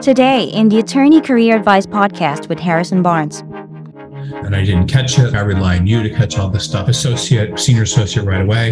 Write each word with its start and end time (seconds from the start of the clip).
Today, 0.00 0.44
in 0.44 0.70
the 0.70 0.78
Attorney 0.78 1.20
Career 1.20 1.54
Advice 1.58 1.84
podcast 1.84 2.48
with 2.48 2.58
Harrison 2.58 3.02
Barnes. 3.02 3.40
And 3.40 4.56
I 4.56 4.64
didn't 4.64 4.86
catch 4.88 5.18
it. 5.18 5.34
I 5.34 5.40
rely 5.40 5.76
on 5.76 5.86
you 5.86 6.02
to 6.02 6.08
catch 6.08 6.38
all 6.38 6.48
this 6.48 6.64
stuff. 6.64 6.88
Associate, 6.88 7.58
senior 7.58 7.82
associate 7.82 8.24
right 8.24 8.40
away. 8.40 8.70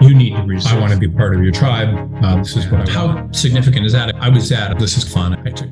You 0.00 0.14
need 0.14 0.34
to 0.34 0.42
resist. 0.44 0.72
I 0.72 0.80
want 0.80 0.94
to 0.94 0.98
be 0.98 1.08
part 1.08 1.34
of 1.34 1.42
your 1.42 1.52
tribe. 1.52 1.94
Uh, 2.24 2.36
this 2.36 2.56
is 2.56 2.66
what. 2.70 2.88
I 2.88 2.92
How 2.92 3.30
significant 3.32 3.84
is 3.84 3.92
that? 3.92 4.14
I 4.16 4.30
was 4.30 4.50
at. 4.50 4.78
This 4.78 4.96
is 4.96 5.12
fun. 5.12 5.34
I 5.46 5.50
took. 5.50 5.68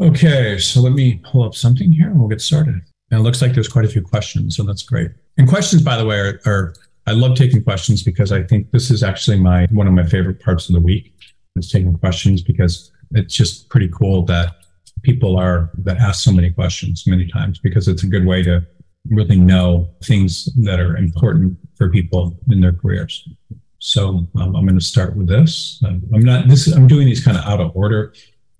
Okay, 0.00 0.58
so 0.58 0.82
let 0.82 0.92
me 0.92 1.18
pull 1.24 1.44
up 1.44 1.54
something 1.54 1.90
here 1.92 2.10
and 2.10 2.20
we'll 2.20 2.28
get 2.28 2.42
started. 2.42 2.74
And 3.10 3.20
it 3.20 3.22
looks 3.22 3.40
like 3.40 3.54
there's 3.54 3.68
quite 3.68 3.86
a 3.86 3.88
few 3.88 4.02
questions, 4.02 4.54
so 4.54 4.64
that's 4.64 4.82
great. 4.82 5.12
And 5.38 5.48
questions, 5.48 5.80
by 5.80 5.96
the 5.96 6.04
way, 6.04 6.18
are, 6.18 6.40
are 6.44 6.74
I 7.06 7.12
love 7.12 7.36
taking 7.36 7.62
questions 7.62 8.02
because 8.02 8.32
I 8.32 8.42
think 8.42 8.70
this 8.70 8.90
is 8.90 9.02
actually 9.02 9.38
my 9.38 9.66
one 9.70 9.86
of 9.86 9.92
my 9.92 10.04
favorite 10.04 10.40
parts 10.40 10.68
of 10.68 10.74
the 10.74 10.80
week 10.80 11.14
is 11.56 11.70
taking 11.70 11.96
questions 11.98 12.42
because 12.42 12.90
it's 13.12 13.34
just 13.34 13.68
pretty 13.68 13.88
cool 13.88 14.24
that 14.24 14.56
people 15.02 15.36
are 15.36 15.70
that 15.78 15.98
ask 15.98 16.24
so 16.24 16.32
many 16.32 16.50
questions 16.50 17.06
many 17.06 17.28
times 17.28 17.58
because 17.58 17.88
it's 17.88 18.02
a 18.02 18.06
good 18.06 18.26
way 18.26 18.42
to 18.42 18.66
really 19.10 19.38
know 19.38 19.88
things 20.02 20.46
that 20.64 20.80
are 20.80 20.96
important 20.96 21.58
for 21.76 21.90
people 21.90 22.34
in 22.50 22.60
their 22.60 22.72
careers. 22.72 23.28
So 23.78 24.26
um, 24.36 24.56
I'm 24.56 24.64
going 24.64 24.78
to 24.78 24.84
start 24.84 25.14
with 25.14 25.28
this. 25.28 25.82
Um, 25.84 26.02
I'm 26.14 26.22
not 26.22 26.48
this. 26.48 26.66
I'm 26.68 26.88
doing 26.88 27.06
these 27.06 27.22
kind 27.22 27.36
of 27.36 27.44
out 27.44 27.60
of 27.60 27.76
order 27.76 28.14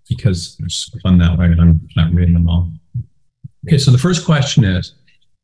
because 0.06 0.59
it's 0.60 0.90
fun 1.02 1.16
that 1.18 1.38
way, 1.38 1.46
and 1.46 1.60
I'm 1.60 1.88
not 1.96 2.12
reading 2.12 2.34
them 2.34 2.48
all. 2.48 2.70
Okay, 3.66 3.79
so 3.79 3.90
the 3.90 3.96
first 3.96 4.26
question 4.26 4.65
is, 4.65 4.95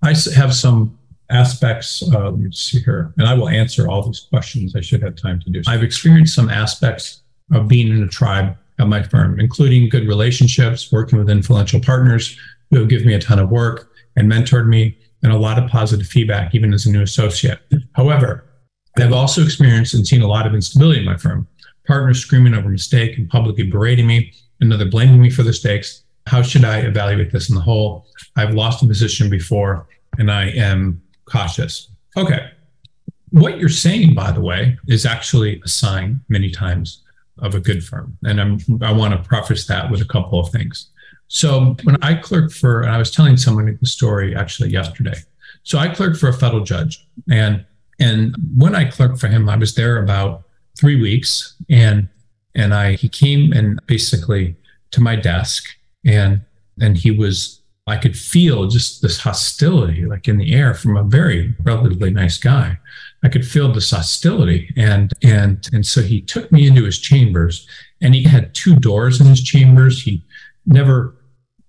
I 0.02 0.14
have 0.36 0.54
some 0.54 0.98
aspects. 1.30 2.02
Uh, 2.02 2.30
let 2.30 2.38
me 2.38 2.50
see 2.52 2.80
here, 2.80 3.12
and 3.16 3.26
I 3.26 3.34
will 3.34 3.48
answer 3.48 3.88
all 3.88 4.02
these 4.02 4.20
questions. 4.20 4.74
I 4.76 4.80
should 4.80 5.02
have 5.02 5.16
time 5.16 5.40
to 5.40 5.50
do. 5.50 5.62
So. 5.62 5.72
I've 5.72 5.82
experienced 5.82 6.34
some 6.34 6.48
aspects 6.48 7.22
of 7.52 7.68
being 7.68 7.88
in 7.88 8.02
a 8.02 8.08
tribe 8.08 8.56
at 8.78 8.88
my 8.88 9.02
firm, 9.02 9.38
including 9.40 9.88
good 9.88 10.06
relationships, 10.06 10.90
working 10.90 11.18
with 11.18 11.30
influential 11.30 11.80
partners 11.80 12.38
who 12.70 12.78
have 12.78 12.88
given 12.88 13.06
me 13.06 13.14
a 13.14 13.20
ton 13.20 13.38
of 13.38 13.50
work 13.50 13.90
and 14.16 14.30
mentored 14.30 14.66
me, 14.66 14.96
and 15.22 15.32
a 15.32 15.38
lot 15.38 15.62
of 15.62 15.70
positive 15.70 16.06
feedback, 16.06 16.54
even 16.54 16.72
as 16.72 16.86
a 16.86 16.90
new 16.90 17.02
associate. 17.02 17.60
However, 17.92 18.44
I've 18.96 19.12
also 19.12 19.42
experienced 19.42 19.94
and 19.94 20.06
seen 20.06 20.22
a 20.22 20.26
lot 20.26 20.46
of 20.46 20.54
instability 20.54 21.00
in 21.00 21.06
my 21.06 21.16
firm. 21.16 21.46
Partners 21.86 22.20
screaming 22.20 22.54
over 22.54 22.68
mistake 22.68 23.18
and 23.18 23.28
publicly 23.28 23.64
berating 23.64 24.06
me, 24.06 24.32
another 24.60 24.88
blaming 24.88 25.20
me 25.20 25.30
for 25.30 25.42
the 25.42 25.50
mistakes. 25.50 26.02
How 26.26 26.42
should 26.42 26.64
I 26.64 26.80
evaluate 26.80 27.32
this 27.32 27.48
in 27.48 27.54
the 27.54 27.60
whole? 27.60 28.06
I've 28.36 28.54
lost 28.54 28.82
a 28.82 28.86
position 28.86 29.30
before 29.30 29.86
and 30.18 30.30
I 30.30 30.50
am 30.50 31.02
cautious. 31.30 31.88
Okay. 32.16 32.50
What 33.30 33.58
you're 33.58 33.68
saying, 33.68 34.14
by 34.14 34.32
the 34.32 34.40
way, 34.40 34.76
is 34.88 35.06
actually 35.06 35.60
a 35.64 35.68
sign 35.68 36.20
many 36.28 36.50
times 36.50 37.02
of 37.38 37.54
a 37.54 37.60
good 37.60 37.84
firm. 37.84 38.16
And 38.24 38.40
I'm, 38.40 38.58
I 38.82 38.92
want 38.92 39.14
to 39.14 39.28
preface 39.28 39.66
that 39.66 39.90
with 39.90 40.00
a 40.00 40.04
couple 40.04 40.40
of 40.40 40.50
things. 40.50 40.90
So 41.28 41.76
when 41.84 41.96
I 42.02 42.14
clerked 42.14 42.52
for, 42.52 42.82
and 42.82 42.90
I 42.90 42.98
was 42.98 43.12
telling 43.12 43.36
someone 43.36 43.78
the 43.80 43.86
story 43.86 44.34
actually 44.34 44.70
yesterday. 44.70 45.14
So 45.62 45.78
I 45.78 45.88
clerked 45.88 46.16
for 46.16 46.28
a 46.28 46.32
federal 46.32 46.64
judge, 46.64 47.06
and 47.30 47.64
and 48.00 48.34
when 48.56 48.74
I 48.74 48.86
clerked 48.86 49.20
for 49.20 49.28
him, 49.28 49.48
I 49.48 49.56
was 49.56 49.74
there 49.74 50.02
about 50.02 50.42
three 50.78 51.00
weeks, 51.00 51.54
and 51.68 52.08
and 52.54 52.74
I 52.74 52.94
he 52.94 53.08
came 53.08 53.52
and 53.52 53.78
basically 53.86 54.56
to 54.90 55.00
my 55.00 55.14
desk, 55.14 55.68
and 56.04 56.40
and 56.80 56.96
he 56.96 57.10
was 57.12 57.59
I 57.90 57.96
could 57.96 58.16
feel 58.16 58.68
just 58.68 59.02
this 59.02 59.18
hostility 59.18 60.06
like 60.06 60.28
in 60.28 60.38
the 60.38 60.54
air 60.54 60.74
from 60.74 60.96
a 60.96 61.02
very 61.02 61.54
relatively 61.62 62.10
nice 62.10 62.38
guy. 62.38 62.78
I 63.22 63.28
could 63.28 63.46
feel 63.46 63.72
this 63.72 63.90
hostility. 63.90 64.72
And 64.76 65.12
and 65.22 65.68
and 65.72 65.84
so 65.84 66.02
he 66.02 66.22
took 66.22 66.50
me 66.52 66.66
into 66.66 66.84
his 66.84 66.98
chambers 66.98 67.66
and 68.00 68.14
he 68.14 68.22
had 68.22 68.54
two 68.54 68.76
doors 68.76 69.20
in 69.20 69.26
his 69.26 69.42
chambers. 69.42 70.02
He 70.02 70.24
never 70.66 71.16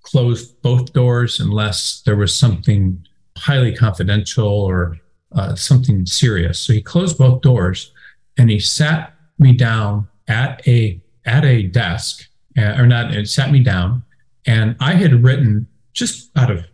closed 0.03 0.61
both 0.61 0.93
doors 0.93 1.39
unless 1.39 2.01
there 2.05 2.15
was 2.15 2.37
something 2.37 3.05
highly 3.37 3.75
confidential 3.75 4.47
or 4.47 4.97
uh, 5.31 5.55
something 5.55 6.05
serious. 6.05 6.59
So 6.59 6.73
he 6.73 6.81
closed 6.81 7.17
both 7.17 7.41
doors 7.41 7.91
and 8.37 8.49
he 8.49 8.59
sat 8.59 9.13
me 9.39 9.53
down 9.53 10.07
at 10.27 10.65
a 10.67 11.01
at 11.25 11.45
a 11.45 11.63
desk 11.63 12.27
uh, 12.57 12.75
or 12.77 12.85
not 12.85 13.13
it 13.13 13.27
sat 13.27 13.51
me 13.51 13.63
down 13.63 14.03
and 14.45 14.75
I 14.79 14.93
had 14.93 15.23
written 15.23 15.67
just 15.93 16.31
out 16.37 16.51
of 16.51 16.65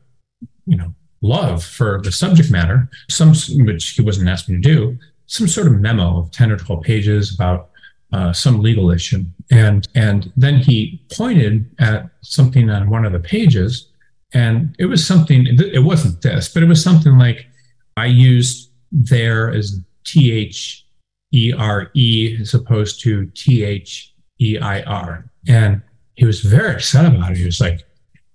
you 0.66 0.78
know 0.78 0.94
love 1.22 1.63
for 1.63 2.01
the 2.03 2.11
subject 2.11 2.51
matter, 2.51 2.89
some 3.09 3.33
which 3.66 3.89
he 3.89 4.01
wasn't 4.01 4.29
asking 4.29 4.55
me 4.55 4.61
to 4.61 4.75
do, 4.75 4.97
some 5.25 5.47
sort 5.47 5.67
of 5.67 5.73
memo 5.73 6.19
of 6.19 6.31
10 6.31 6.51
or 6.51 6.57
12 6.57 6.83
pages 6.83 7.33
about 7.33 7.69
uh, 8.13 8.31
some 8.31 8.61
legal 8.61 8.91
issue. 8.91 9.23
And, 9.51 9.88
and 9.95 10.31
then 10.38 10.57
he 10.57 11.03
pointed 11.11 11.69
at 11.79 12.09
something 12.22 12.69
on 12.69 12.89
one 12.89 13.06
of 13.06 13.11
the 13.11 13.19
pages, 13.19 13.89
and 14.33 14.75
it 14.79 14.85
was 14.85 15.06
something, 15.06 15.45
it 15.47 15.83
wasn't 15.83 16.22
this, 16.22 16.53
but 16.53 16.63
it 16.63 16.67
was 16.67 16.83
something 16.83 17.17
like 17.17 17.47
I 17.95 18.06
used 18.06 18.72
there 18.91 19.51
as 19.51 19.79
T 20.06 20.31
H 20.31 20.85
E 21.33 21.53
R 21.57 21.89
E 21.94 22.38
as 22.39 22.53
opposed 22.53 23.01
to 23.01 23.25
T 23.27 23.63
H 23.63 24.13
E 24.39 24.57
I 24.59 24.81
R. 24.83 25.29
And 25.47 25.81
he 26.16 26.25
was 26.25 26.41
very 26.41 26.75
upset 26.75 27.06
about 27.06 27.31
it. 27.31 27.38
He 27.38 27.45
was 27.45 27.61
like, 27.61 27.86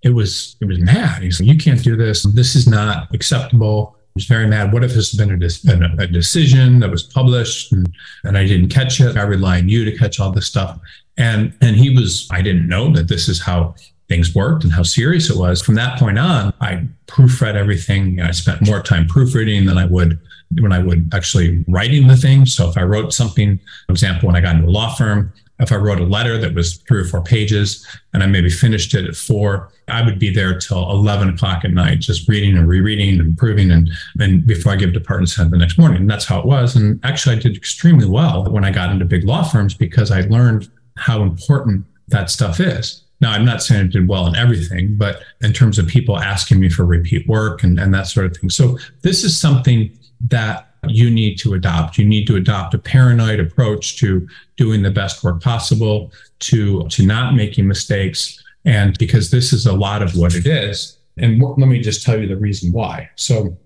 it 0.03 0.11
was 0.11 0.57
it 0.61 0.67
was 0.67 0.79
mad. 0.81 1.23
He's 1.23 1.41
like, 1.41 1.49
you 1.49 1.59
can't 1.59 1.83
do 1.83 1.97
this. 1.97 2.23
This 2.35 2.55
is 2.55 2.67
not 2.67 3.13
acceptable. 3.15 3.97
He 4.15 4.19
was 4.19 4.27
very 4.27 4.47
mad. 4.47 4.73
What 4.73 4.85
if 4.85 4.93
this 4.93 5.17
had 5.17 5.29
been 5.29 5.43
a, 5.43 6.03
a, 6.03 6.07
decision 6.07 6.81
that 6.81 6.91
was 6.91 7.03
published 7.03 7.73
and, 7.73 7.91
and 8.25 8.37
I 8.37 8.47
didn't 8.47 8.69
catch 8.69 9.01
it? 9.01 9.17
I 9.17 9.23
rely 9.23 9.59
on 9.59 9.69
you 9.69 9.85
to 9.87 9.97
catch 9.97 10.21
all 10.21 10.31
this 10.31 10.47
stuff. 10.47 10.79
And 11.17 11.55
and 11.61 11.77
he 11.77 11.97
was, 11.97 12.29
I 12.31 12.43
didn't 12.43 12.69
know 12.69 12.93
that 12.93 13.09
this 13.09 13.29
is 13.29 13.41
how 13.41 13.75
things 14.09 14.35
worked 14.35 14.65
and 14.65 14.73
how 14.73 14.83
serious 14.83 15.31
it 15.31 15.37
was. 15.37 15.63
From 15.63 15.77
that 15.77 15.99
point 15.99 16.19
on, 16.19 16.53
I 16.61 16.87
proofread 17.07 17.55
everything. 17.55 18.21
I 18.21 18.33
spent 18.33 18.67
more 18.67 18.83
time 18.83 19.07
proofreading 19.07 19.67
than 19.67 19.79
I 19.79 19.87
would 19.87 20.21
when 20.61 20.73
I 20.73 20.81
would 20.81 21.11
actually 21.15 21.65
writing 21.69 22.09
the 22.09 22.17
thing. 22.17 22.45
So 22.45 22.69
if 22.69 22.77
I 22.77 22.83
wrote 22.83 23.15
something, 23.15 23.59
for 23.87 23.93
example, 23.93 24.27
when 24.27 24.37
I 24.37 24.41
got 24.41 24.57
into 24.57 24.69
a 24.69 24.71
law 24.71 24.95
firm, 24.95 25.33
if 25.63 25.71
I 25.73 25.77
wrote 25.77 26.01
a 26.01 26.05
letter 26.05 26.37
that 26.39 26.55
was 26.55 26.77
three 26.77 27.01
or 27.01 27.05
four 27.05 27.23
pages 27.23 27.87
and 28.13 28.23
I 28.23 28.27
maybe 28.27 28.51
finished 28.51 28.95
it 28.95 29.07
at 29.07 29.15
four, 29.15 29.71
I 29.89 30.05
would 30.05 30.19
be 30.19 30.33
there 30.33 30.59
till 30.59 30.91
11 30.91 31.31
o'clock 31.31 31.65
at 31.65 31.71
night, 31.71 32.01
just 32.01 32.29
reading 32.29 32.57
and 32.57 32.69
rereading 32.69 33.11
and 33.11 33.21
improving 33.21 33.71
and 33.71 33.89
then 34.17 34.41
before 34.41 34.73
I 34.73 34.77
give 34.77 34.93
the 34.93 34.99
department's 34.99 35.37
head 35.37 35.51
the 35.51 35.59
next 35.59 35.79
morning. 35.79 36.03
And 36.03 36.11
that's 36.11 36.25
how 36.25 36.41
it 36.41 36.47
was. 36.47 36.75
And 36.75 37.01
actually, 37.05 37.37
I 37.37 37.39
did 37.39 37.57
extremely 37.57 38.07
well 38.07 38.51
when 38.51 38.65
I 38.65 38.71
got 38.71 38.91
into 38.91 39.05
big 39.05 39.25
law 39.25 39.45
firms 39.45 39.75
because 39.75 40.11
I 40.11 40.23
learned 40.23 40.69
how 40.97 41.23
important 41.23 41.85
that 42.09 42.29
stuff 42.31 42.59
is. 42.61 43.05
Now, 43.21 43.31
I'm 43.31 43.45
not 43.45 43.63
saying 43.63 43.87
I 43.87 43.89
did 43.89 44.09
well 44.09 44.27
in 44.27 44.35
everything, 44.35 44.97
but 44.97 45.23
in 45.43 45.53
terms 45.53 45.79
of 45.79 45.87
people 45.87 46.19
asking 46.19 46.59
me 46.59 46.69
for 46.69 46.85
repeat 46.85 47.29
work 47.29 47.63
and, 47.63 47.79
and 47.79 47.95
that 47.95 48.09
sort 48.09 48.27
of 48.27 48.37
thing. 48.37 48.51
So, 48.51 48.79
this 49.03 49.23
is 49.23 49.41
something 49.41 49.97
that 50.29 50.72
you 50.89 51.11
need 51.11 51.39
to 51.39 51.55
adopt. 51.55 51.99
You 51.99 52.05
need 52.05 52.27
to 52.27 52.37
adopt 52.37 52.75
a 52.75 52.79
paranoid 52.79 53.41
approach 53.41 53.99
to 53.99 54.27
doing 54.57 54.83
the 54.83 54.91
best 54.91 55.23
work 55.23 55.43
possible, 55.43 56.13
to, 56.41 56.89
to 56.89 57.07
not 57.07 57.35
making 57.35 57.67
mistakes. 57.67 58.43
And 58.65 58.97
because 58.99 59.31
this 59.31 59.53
is 59.53 59.67
a 59.67 59.73
lot 59.73 60.03
of 60.03 60.17
what 60.17 60.35
it 60.35 60.47
is. 60.47 60.99
And 61.19 61.43
let 61.43 61.69
me 61.69 61.81
just 61.81 62.05
tell 62.05 62.21
you 62.21 62.27
the 62.27 62.37
reason 62.37 62.73
why. 62.73 63.11
So, 63.17 63.57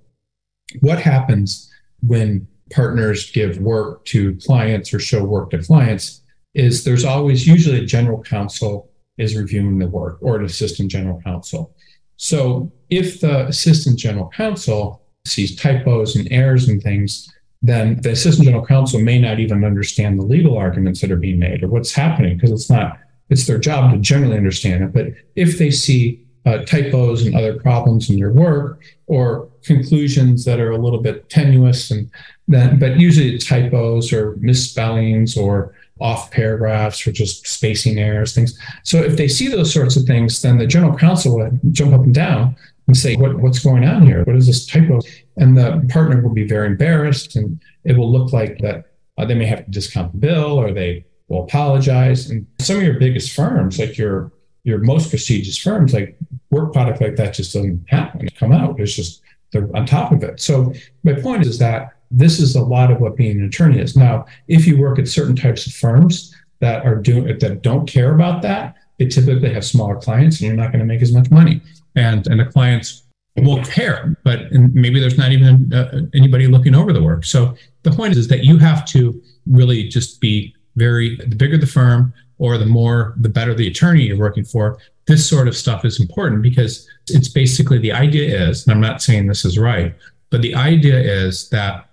what 0.81 0.99
happens 0.99 1.71
when 2.03 2.47
partners 2.72 3.31
give 3.31 3.59
work 3.59 4.05
to 4.06 4.37
clients 4.37 4.93
or 4.93 4.99
show 4.99 5.22
work 5.25 5.50
to 5.50 5.62
clients 5.62 6.22
is 6.55 6.84
there's 6.84 7.05
always 7.05 7.47
usually 7.47 7.78
a 7.78 7.87
general 7.87 8.22
counsel 8.22 8.91
is 9.19 9.37
reviewing 9.37 9.78
the 9.78 9.87
work 9.87 10.19
or 10.21 10.37
an 10.37 10.44
assistant 10.44 10.91
general 10.91 11.21
counsel. 11.22 11.75
So 12.16 12.72
if 12.91 13.21
the 13.21 13.47
assistant 13.47 13.99
general 13.99 14.28
counsel 14.28 15.03
sees 15.26 15.54
typos 15.56 16.16
and 16.16 16.28
errors 16.31 16.69
and 16.69 16.82
things, 16.82 17.32
then 17.62 18.00
the 18.03 18.10
assistant 18.10 18.47
general 18.47 18.64
counsel 18.64 19.00
may 19.00 19.19
not 19.19 19.41
even 19.41 19.64
understand 19.64 20.19
the 20.19 20.25
legal 20.25 20.56
arguments 20.56 21.00
that 21.00 21.10
are 21.10 21.16
being 21.16 21.38
made 21.38 21.62
or 21.62 21.69
what's 21.69 21.92
happening 21.92 22.37
because 22.37 22.52
it's 22.52 22.70
not 22.70 22.99
it's 23.28 23.46
their 23.46 23.58
job 23.58 23.93
to 23.93 23.99
generally 23.99 24.37
understand 24.37 24.84
it. 24.84 24.93
But 24.93 25.08
if 25.34 25.58
they 25.58 25.70
see 25.70 26.25
uh, 26.46 26.58
typos 26.64 27.26
and 27.26 27.34
other 27.34 27.58
problems 27.58 28.08
in 28.08 28.17
their 28.17 28.31
work 28.31 28.84
or 29.08 29.49
conclusions 29.64 30.44
that 30.44 30.61
are 30.61 30.70
a 30.70 30.78
little 30.78 31.00
bit 31.02 31.28
tenuous 31.28 31.90
and 31.90 32.08
then 32.46 32.78
but 32.78 32.96
usually 33.00 33.34
it's 33.34 33.44
typos 33.44 34.12
or 34.12 34.37
misspellings 34.37 35.37
or 35.37 35.75
off 35.99 36.31
paragraphs 36.31 37.05
or 37.05 37.11
just 37.11 37.46
spacing 37.49 37.99
errors 37.99 38.32
things 38.32 38.56
so 38.84 38.99
if 38.99 39.17
they 39.17 39.26
see 39.26 39.49
those 39.49 39.73
sorts 39.73 39.96
of 39.96 40.05
things 40.05 40.40
then 40.43 40.56
the 40.56 40.67
general 40.67 40.96
counsel 40.96 41.37
would 41.37 41.58
jump 41.73 41.93
up 41.93 42.02
and 42.02 42.14
down 42.14 42.55
and 42.87 42.97
say, 42.97 43.17
what, 43.17 43.38
what's 43.38 43.59
going 43.59 43.85
on 43.85 44.06
here? 44.06 44.23
What 44.25 44.37
is 44.37 44.47
this 44.47 44.67
typo? 44.67 45.00
And 45.37 45.56
the 45.56 45.87
partner 45.88 46.21
will 46.21 46.35
be 46.35 46.47
very 46.47 46.69
embarrassed 46.69 47.37
and 47.37 47.61
it 47.85 47.97
will 47.97 48.11
look 48.11 48.33
like 48.33 48.59
that 48.59 48.87
uh, 49.19 49.25
they 49.25 49.35
may 49.35 49.47
have 49.47 49.65
to 49.65 49.71
discount 49.71 50.12
the 50.12 50.19
bill 50.19 50.59
or 50.59 50.73
they 50.73 51.05
will 51.29 51.44
apologize. 51.44 52.31
And 52.31 52.47
some 52.61 52.77
of 52.77 52.83
your 52.83 52.99
biggest 52.99 53.35
firms, 53.35 53.79
like 53.79 53.99
your 53.99 54.33
your 54.65 54.79
most 54.79 55.11
prestigious 55.11 55.56
firms, 55.56 55.94
like 55.94 56.19
work 56.50 56.73
product 56.73 57.00
like 57.00 57.15
that 57.15 57.35
just 57.35 57.55
doesn't 57.55 57.85
happen, 57.88 58.29
come 58.37 58.50
out. 58.50 58.81
It's 58.81 58.94
just 58.94 59.23
they're 59.53 59.75
on 59.77 59.87
top 59.87 60.11
of 60.11 60.25
it. 60.25 60.41
So 60.41 60.73
my 61.05 61.15
point 61.15 61.47
is 61.47 61.59
that 61.61 61.93
this 62.11 62.41
is 62.41 62.56
a 62.56 62.62
lot 62.62 62.91
of 62.91 63.00
what 63.00 63.17
being 63.17 63.38
an 63.38 63.47
attorney 63.47 63.79
is. 63.79 63.97
Now, 63.97 64.27
if 64.49 64.67
you 64.67 64.79
work 64.79 64.99
at 64.99 65.09
certain 65.09 65.37
types 65.37 65.67
of 65.67 65.73
firms 65.73 66.35
that 66.61 66.85
are 66.85 66.97
doing 66.97 67.38
that 67.38 67.62
don't 67.62 67.87
care 67.87 68.15
about 68.15 68.43
that, 68.43 68.77
they 68.99 69.06
typically 69.06 69.53
have 69.53 69.65
smaller 69.65 69.97
clients 69.97 70.41
and 70.41 70.49
you're 70.49 70.56
not 70.56 70.73
going 70.73 70.81
to 70.81 70.87
make 70.87 71.03
as 71.03 71.12
much 71.12 71.31
money. 71.31 71.61
And 71.96 72.26
and 72.26 72.38
the 72.40 72.44
clients 72.44 73.02
will 73.37 73.62
care, 73.64 74.16
but 74.25 74.50
maybe 74.52 75.00
there's 75.00 75.19
not 75.19 75.32
even 75.32 75.72
uh, 75.72 76.02
anybody 76.14 76.46
looking 76.46 76.75
over 76.75 76.93
the 76.93 77.02
work. 77.02 77.25
So 77.25 77.54
the 77.82 77.90
point 77.90 78.12
is, 78.12 78.19
is 78.19 78.28
that 78.28 78.44
you 78.44 78.58
have 78.58 78.87
to 78.87 79.20
really 79.46 79.88
just 79.88 80.20
be 80.20 80.54
very 80.76 81.16
the 81.16 81.37
bigger 81.37 81.58
the 81.58 81.66
firm 81.66 82.12
or 82.38 82.58
the 82.58 82.66
more 82.66 83.14
the 83.19 83.28
better 83.28 83.54
the 83.54 83.66
attorney 83.66 84.04
you're 84.04 84.19
working 84.19 84.44
for 84.44 84.78
this 85.06 85.28
sort 85.28 85.48
of 85.48 85.56
stuff 85.56 85.84
is 85.84 86.00
important 86.00 86.43
because 86.43 86.88
it's 87.08 87.28
basically 87.28 87.78
the 87.78 87.93
idea 87.93 88.49
is 88.49 88.66
and 88.66 88.75
i'm 88.75 88.81
not 88.81 89.02
saying 89.02 89.26
this 89.26 89.44
is 89.44 89.58
right 89.58 89.94
but 90.31 90.42
the 90.42 90.54
idea 90.54 90.99
is 90.99 91.49
that 91.49 91.88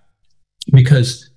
because 0.73 1.29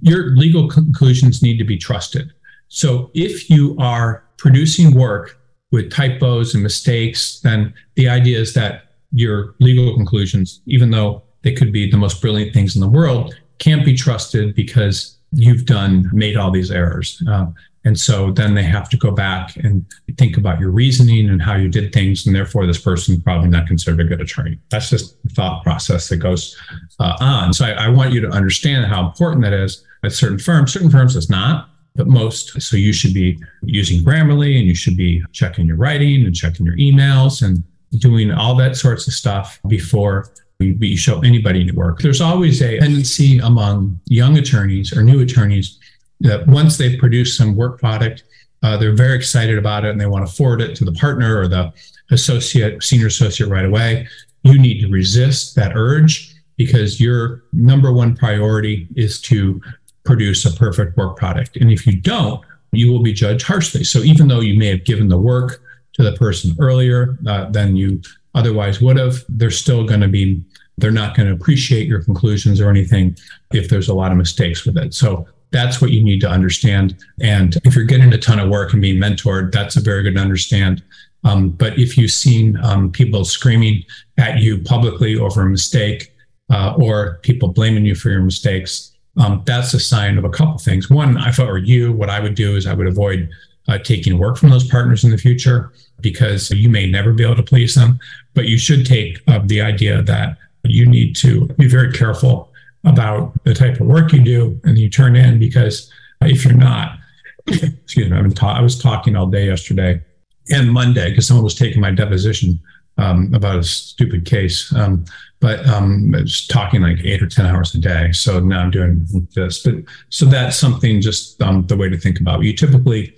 your 0.00 0.30
legal 0.36 0.68
conclusions 0.68 1.42
need 1.42 1.58
to 1.58 1.64
be 1.64 1.76
trusted 1.76 2.32
so 2.68 3.10
if 3.14 3.50
you 3.50 3.76
are 3.78 4.24
producing 4.38 4.94
work 4.94 5.38
with 5.72 5.90
typos 5.90 6.54
and 6.54 6.62
mistakes 6.62 7.40
then 7.40 7.72
the 7.94 8.08
idea 8.08 8.38
is 8.38 8.54
that 8.54 8.92
your 9.12 9.54
legal 9.60 9.94
conclusions 9.94 10.60
even 10.66 10.90
though 10.90 11.22
they 11.42 11.52
could 11.52 11.72
be 11.72 11.90
the 11.90 11.96
most 11.96 12.20
brilliant 12.20 12.52
things 12.52 12.74
in 12.74 12.80
the 12.80 12.88
world 12.88 13.34
can't 13.58 13.84
be 13.84 13.94
trusted 13.94 14.54
because 14.54 15.16
you've 15.32 15.66
done 15.66 16.08
made 16.12 16.36
all 16.36 16.50
these 16.50 16.70
errors. 16.70 17.22
Uh, 17.28 17.46
and 17.84 17.98
so 17.98 18.32
then 18.32 18.54
they 18.54 18.64
have 18.64 18.88
to 18.88 18.96
go 18.96 19.12
back 19.12 19.54
and 19.56 19.86
think 20.18 20.36
about 20.36 20.58
your 20.58 20.70
reasoning 20.70 21.28
and 21.28 21.40
how 21.40 21.54
you 21.54 21.68
did 21.68 21.92
things. 21.92 22.26
And 22.26 22.34
therefore, 22.34 22.66
this 22.66 22.80
person 22.80 23.20
probably 23.20 23.48
not 23.48 23.68
considered 23.68 24.00
a 24.00 24.08
good 24.08 24.20
attorney. 24.20 24.58
That's 24.70 24.90
just 24.90 25.22
the 25.22 25.28
thought 25.28 25.62
process 25.62 26.08
that 26.08 26.16
goes 26.16 26.60
uh, 26.98 27.16
on. 27.20 27.52
So 27.52 27.64
I, 27.64 27.86
I 27.86 27.88
want 27.88 28.12
you 28.12 28.20
to 28.22 28.28
understand 28.28 28.86
how 28.86 29.06
important 29.06 29.42
that 29.42 29.52
is 29.52 29.84
at 30.02 30.12
certain 30.12 30.38
firms. 30.38 30.72
Certain 30.72 30.90
firms, 30.90 31.14
it's 31.14 31.30
not, 31.30 31.70
but 31.96 32.06
most. 32.06 32.60
So 32.60 32.76
you 32.76 32.92
should 32.92 33.14
be 33.14 33.38
using 33.62 34.04
Grammarly 34.04 34.58
and 34.58 34.66
you 34.66 34.74
should 34.74 34.96
be 34.96 35.22
checking 35.32 35.66
your 35.66 35.76
writing 35.76 36.24
and 36.24 36.34
checking 36.34 36.66
your 36.66 36.76
emails 36.76 37.42
and 37.42 37.62
doing 37.98 38.30
all 38.30 38.54
that 38.56 38.76
sorts 38.76 39.06
of 39.06 39.14
stuff 39.14 39.58
before 39.68 40.30
you 40.58 40.96
show 40.96 41.20
anybody 41.20 41.60
your 41.60 41.74
work. 41.74 42.00
There's 42.00 42.20
always 42.20 42.62
a 42.62 42.78
tendency 42.78 43.38
among 43.38 44.00
young 44.06 44.38
attorneys 44.38 44.96
or 44.96 45.02
new 45.02 45.20
attorneys 45.20 45.78
that 46.20 46.46
once 46.46 46.78
they've 46.78 46.98
produced 46.98 47.36
some 47.36 47.54
work 47.54 47.78
product, 47.78 48.24
uh, 48.62 48.76
they're 48.76 48.94
very 48.94 49.16
excited 49.16 49.58
about 49.58 49.84
it 49.84 49.90
and 49.90 50.00
they 50.00 50.06
want 50.06 50.26
to 50.26 50.34
forward 50.34 50.60
it 50.60 50.74
to 50.76 50.84
the 50.84 50.92
partner 50.92 51.38
or 51.38 51.46
the 51.46 51.72
associate, 52.10 52.82
senior 52.82 53.08
associate 53.08 53.48
right 53.48 53.66
away. 53.66 54.08
You 54.44 54.58
need 54.58 54.80
to 54.80 54.88
resist 54.88 55.54
that 55.56 55.72
urge 55.74 56.34
because 56.56 57.00
your 57.00 57.44
number 57.52 57.92
one 57.92 58.16
priority 58.16 58.88
is 58.96 59.20
to 59.22 59.60
produce 60.06 60.44
a 60.46 60.52
perfect 60.52 60.96
work 60.96 61.16
product. 61.16 61.56
And 61.56 61.70
if 61.70 61.86
you 61.86 62.00
don't, 62.00 62.40
you 62.72 62.92
will 62.92 63.02
be 63.02 63.12
judged 63.12 63.46
harshly. 63.46 63.84
So 63.84 63.98
even 64.00 64.28
though 64.28 64.40
you 64.40 64.58
may 64.58 64.68
have 64.68 64.84
given 64.84 65.08
the 65.08 65.18
work 65.18 65.60
to 65.96 66.02
the 66.02 66.12
person 66.12 66.54
earlier 66.58 67.18
uh, 67.26 67.50
than 67.50 67.74
you 67.74 68.00
otherwise 68.34 68.80
would 68.80 68.98
have. 68.98 69.24
They're 69.28 69.50
still 69.50 69.84
going 69.84 70.02
to 70.02 70.08
be, 70.08 70.44
they're 70.76 70.90
not 70.92 71.16
going 71.16 71.26
to 71.26 71.34
appreciate 71.34 71.88
your 71.88 72.02
conclusions 72.02 72.60
or 72.60 72.68
anything 72.70 73.16
if 73.52 73.68
there's 73.68 73.88
a 73.88 73.94
lot 73.94 74.12
of 74.12 74.18
mistakes 74.18 74.64
with 74.64 74.76
it. 74.76 74.94
So 74.94 75.26
that's 75.52 75.80
what 75.80 75.90
you 75.90 76.04
need 76.04 76.20
to 76.20 76.28
understand. 76.28 76.96
And 77.20 77.56
if 77.64 77.74
you're 77.74 77.86
getting 77.86 78.12
a 78.12 78.18
ton 78.18 78.38
of 78.38 78.50
work 78.50 78.74
and 78.74 78.82
being 78.82 79.00
mentored, 79.00 79.52
that's 79.52 79.76
a 79.76 79.80
very 79.80 80.02
good 80.02 80.14
to 80.14 80.20
understand. 80.20 80.82
Um, 81.24 81.50
but 81.50 81.78
if 81.78 81.96
you've 81.96 82.10
seen 82.10 82.58
um, 82.62 82.92
people 82.92 83.24
screaming 83.24 83.84
at 84.18 84.40
you 84.40 84.62
publicly 84.62 85.16
over 85.16 85.42
a 85.42 85.48
mistake 85.48 86.14
uh, 86.52 86.74
or 86.78 87.18
people 87.22 87.48
blaming 87.48 87.86
you 87.86 87.94
for 87.94 88.10
your 88.10 88.20
mistakes, 88.20 88.92
um, 89.16 89.42
that's 89.46 89.72
a 89.74 89.80
sign 89.80 90.18
of 90.18 90.24
a 90.24 90.30
couple 90.30 90.58
things. 90.58 90.90
One, 90.90 91.16
if 91.18 91.40
I 91.40 91.44
were 91.44 91.58
you, 91.58 91.92
what 91.92 92.10
I 92.10 92.20
would 92.20 92.34
do 92.34 92.56
is 92.56 92.66
I 92.66 92.74
would 92.74 92.86
avoid 92.86 93.28
uh, 93.68 93.78
taking 93.78 94.18
work 94.18 94.36
from 94.36 94.50
those 94.50 94.68
partners 94.68 95.04
in 95.04 95.10
the 95.10 95.18
future 95.18 95.72
because 96.00 96.50
you 96.50 96.68
may 96.68 96.86
never 96.86 97.12
be 97.12 97.24
able 97.24 97.36
to 97.36 97.42
please 97.42 97.74
them. 97.74 97.98
But 98.34 98.46
you 98.46 98.58
should 98.58 98.84
take 98.84 99.20
uh, 99.26 99.40
the 99.44 99.60
idea 99.62 100.02
that 100.02 100.36
you 100.64 100.86
need 100.86 101.16
to 101.16 101.46
be 101.58 101.66
very 101.66 101.92
careful 101.92 102.52
about 102.84 103.32
the 103.44 103.54
type 103.54 103.80
of 103.80 103.86
work 103.86 104.12
you 104.12 104.22
do 104.22 104.60
and 104.64 104.78
you 104.78 104.88
turn 104.88 105.16
in 105.16 105.38
because 105.38 105.90
if 106.20 106.44
you're 106.44 106.54
not, 106.54 106.98
excuse 107.46 108.10
me, 108.10 108.16
I've 108.16 108.22
been 108.22 108.32
ta- 108.32 108.56
I 108.56 108.60
was 108.60 108.78
talking 108.78 109.16
all 109.16 109.26
day 109.26 109.46
yesterday 109.46 110.02
and 110.50 110.72
Monday 110.72 111.10
because 111.10 111.26
someone 111.26 111.44
was 111.44 111.54
taking 111.54 111.80
my 111.80 111.90
deposition 111.90 112.60
um, 112.98 113.32
about 113.34 113.58
a 113.58 113.64
stupid 113.64 114.24
case. 114.24 114.72
Um, 114.74 115.04
but 115.40 115.66
um, 115.66 116.14
I 116.14 116.22
was 116.22 116.46
talking 116.46 116.82
like 116.82 116.98
eight 117.04 117.22
or 117.22 117.26
10 117.26 117.46
hours 117.46 117.74
a 117.74 117.78
day. 117.78 118.12
So 118.12 118.40
now 118.40 118.60
I'm 118.60 118.70
doing 118.70 119.06
this. 119.34 119.62
But 119.62 119.74
so 120.08 120.24
that's 120.24 120.56
something 120.56 121.00
just 121.00 121.40
um, 121.42 121.66
the 121.66 121.76
way 121.76 121.88
to 121.88 121.98
think 121.98 122.20
about. 122.20 122.42
You 122.42 122.54
typically, 122.54 123.14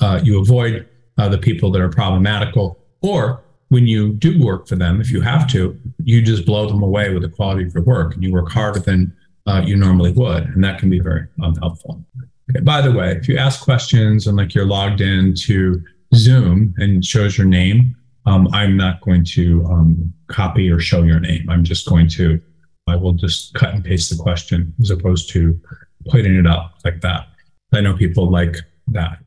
uh, 0.00 0.20
you 0.22 0.40
avoid 0.40 0.88
uh, 1.16 1.28
the 1.28 1.38
people 1.38 1.70
that 1.72 1.80
are 1.80 1.88
problematical. 1.88 2.78
Or 3.02 3.42
when 3.68 3.86
you 3.86 4.12
do 4.14 4.42
work 4.42 4.66
for 4.66 4.76
them, 4.76 5.00
if 5.00 5.10
you 5.10 5.20
have 5.20 5.48
to, 5.52 5.78
you 6.02 6.22
just 6.22 6.44
blow 6.44 6.66
them 6.66 6.82
away 6.82 7.14
with 7.14 7.22
the 7.22 7.28
quality 7.28 7.64
of 7.64 7.74
your 7.74 7.84
work 7.84 8.14
and 8.14 8.24
you 8.24 8.32
work 8.32 8.50
harder 8.50 8.80
than 8.80 9.16
uh, 9.46 9.62
you 9.64 9.76
normally 9.76 10.12
would. 10.12 10.44
And 10.44 10.62
that 10.64 10.80
can 10.80 10.90
be 10.90 10.98
very 10.98 11.26
unhelpful. 11.38 12.04
Okay, 12.50 12.60
by 12.60 12.80
the 12.82 12.90
way, 12.90 13.12
if 13.12 13.28
you 13.28 13.36
ask 13.36 13.62
questions 13.62 14.26
and 14.26 14.36
like 14.36 14.54
you're 14.54 14.66
logged 14.66 15.00
in 15.00 15.34
to 15.34 15.82
Zoom 16.14 16.74
and 16.78 17.04
shows 17.04 17.38
your 17.38 17.46
name, 17.46 17.94
um, 18.30 18.48
I'm 18.52 18.76
not 18.76 19.00
going 19.00 19.24
to 19.24 19.64
um, 19.64 20.14
copy 20.28 20.70
or 20.70 20.78
show 20.78 21.02
your 21.02 21.18
name. 21.18 21.50
I'm 21.50 21.64
just 21.64 21.88
going 21.88 22.08
to, 22.10 22.40
I 22.86 22.94
will 22.94 23.12
just 23.12 23.54
cut 23.54 23.74
and 23.74 23.84
paste 23.84 24.08
the 24.16 24.22
question 24.22 24.72
as 24.80 24.90
opposed 24.90 25.30
to 25.30 25.60
putting 26.06 26.36
it 26.36 26.46
up 26.46 26.74
like 26.84 27.00
that. 27.00 27.26
I 27.72 27.80
know 27.80 27.96
people 27.96 28.30
like 28.30 28.56
that. 28.88 29.18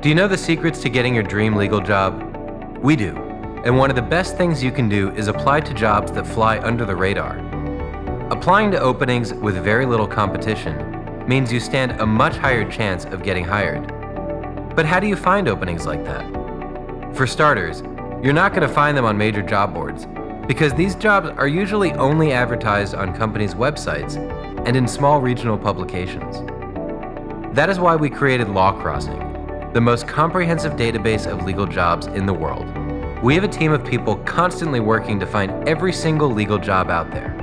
Do 0.00 0.08
you 0.08 0.16
know 0.16 0.26
the 0.26 0.36
secrets 0.36 0.82
to 0.82 0.88
getting 0.88 1.14
your 1.14 1.22
dream 1.22 1.54
legal 1.54 1.80
job? 1.80 2.20
We 2.82 2.96
do. 2.96 3.14
And 3.64 3.78
one 3.78 3.90
of 3.90 3.96
the 3.96 4.02
best 4.02 4.36
things 4.36 4.60
you 4.62 4.72
can 4.72 4.88
do 4.88 5.12
is 5.12 5.28
apply 5.28 5.60
to 5.60 5.74
jobs 5.74 6.10
that 6.12 6.26
fly 6.26 6.58
under 6.58 6.84
the 6.84 6.96
radar. 6.96 7.38
Applying 8.32 8.72
to 8.72 8.80
openings 8.80 9.32
with 9.32 9.54
very 9.62 9.86
little 9.86 10.08
competition 10.08 10.74
means 11.28 11.52
you 11.52 11.60
stand 11.60 12.00
a 12.00 12.06
much 12.06 12.36
higher 12.36 12.68
chance 12.68 13.04
of 13.04 13.22
getting 13.22 13.44
hired. 13.44 13.86
But 14.74 14.84
how 14.84 14.98
do 14.98 15.06
you 15.06 15.14
find 15.14 15.46
openings 15.46 15.86
like 15.86 16.04
that? 16.04 16.35
For 17.16 17.26
starters, 17.26 17.80
you're 18.22 18.34
not 18.34 18.52
going 18.52 18.68
to 18.68 18.74
find 18.74 18.94
them 18.94 19.06
on 19.06 19.16
major 19.16 19.40
job 19.40 19.72
boards 19.72 20.06
because 20.46 20.74
these 20.74 20.94
jobs 20.94 21.30
are 21.38 21.48
usually 21.48 21.92
only 21.92 22.32
advertised 22.32 22.94
on 22.94 23.16
companies' 23.16 23.54
websites 23.54 24.16
and 24.66 24.76
in 24.76 24.86
small 24.86 25.22
regional 25.22 25.56
publications. 25.56 26.36
That 27.56 27.70
is 27.70 27.80
why 27.80 27.96
we 27.96 28.10
created 28.10 28.48
LawCrossing 28.48 29.72
the 29.72 29.80
most 29.80 30.06
comprehensive 30.06 30.74
database 30.74 31.26
of 31.30 31.44
legal 31.44 31.66
jobs 31.66 32.06
in 32.06 32.26
the 32.26 32.34
world. 32.34 32.66
We 33.22 33.34
have 33.34 33.44
a 33.44 33.48
team 33.48 33.72
of 33.72 33.84
people 33.84 34.16
constantly 34.24 34.80
working 34.80 35.18
to 35.20 35.26
find 35.26 35.66
every 35.66 35.94
single 35.94 36.30
legal 36.30 36.58
job 36.58 36.90
out 36.90 37.10
there. 37.10 37.34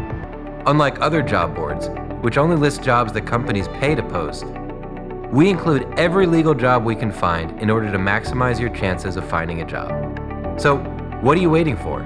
Unlike 0.67 1.01
other 1.01 1.23
job 1.23 1.55
boards, 1.55 1.89
which 2.21 2.37
only 2.37 2.55
list 2.55 2.83
jobs 2.83 3.11
that 3.13 3.25
companies 3.25 3.67
pay 3.79 3.95
to 3.95 4.03
post, 4.03 4.45
we 5.33 5.49
include 5.49 5.85
every 5.97 6.27
legal 6.27 6.53
job 6.53 6.85
we 6.85 6.95
can 6.95 7.11
find 7.11 7.59
in 7.59 7.71
order 7.71 7.91
to 7.91 7.97
maximize 7.97 8.59
your 8.59 8.69
chances 8.69 9.15
of 9.15 9.27
finding 9.27 9.61
a 9.61 9.65
job. 9.65 9.89
So, 10.61 10.77
what 11.21 11.35
are 11.35 11.41
you 11.41 11.49
waiting 11.49 11.75
for? 11.75 12.03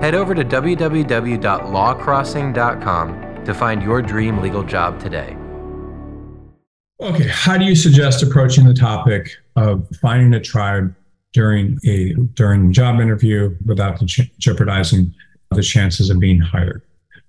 Head 0.00 0.16
over 0.16 0.34
to 0.34 0.44
www.lawcrossing.com 0.44 3.44
to 3.44 3.54
find 3.54 3.82
your 3.82 4.02
dream 4.02 4.42
legal 4.42 4.64
job 4.64 4.98
today. 4.98 5.36
Okay, 7.00 7.28
how 7.28 7.56
do 7.56 7.64
you 7.64 7.76
suggest 7.76 8.24
approaching 8.24 8.64
the 8.64 8.74
topic 8.74 9.36
of 9.54 9.86
finding 10.00 10.34
a 10.34 10.40
tribe 10.40 10.92
during 11.32 11.78
a 11.86 12.14
during 12.34 12.72
job 12.72 12.98
interview 13.00 13.56
without 13.64 14.04
ch- 14.06 14.36
jeopardizing 14.38 15.14
the 15.52 15.62
chances 15.62 16.10
of 16.10 16.18
being 16.18 16.40
hired? 16.40 16.82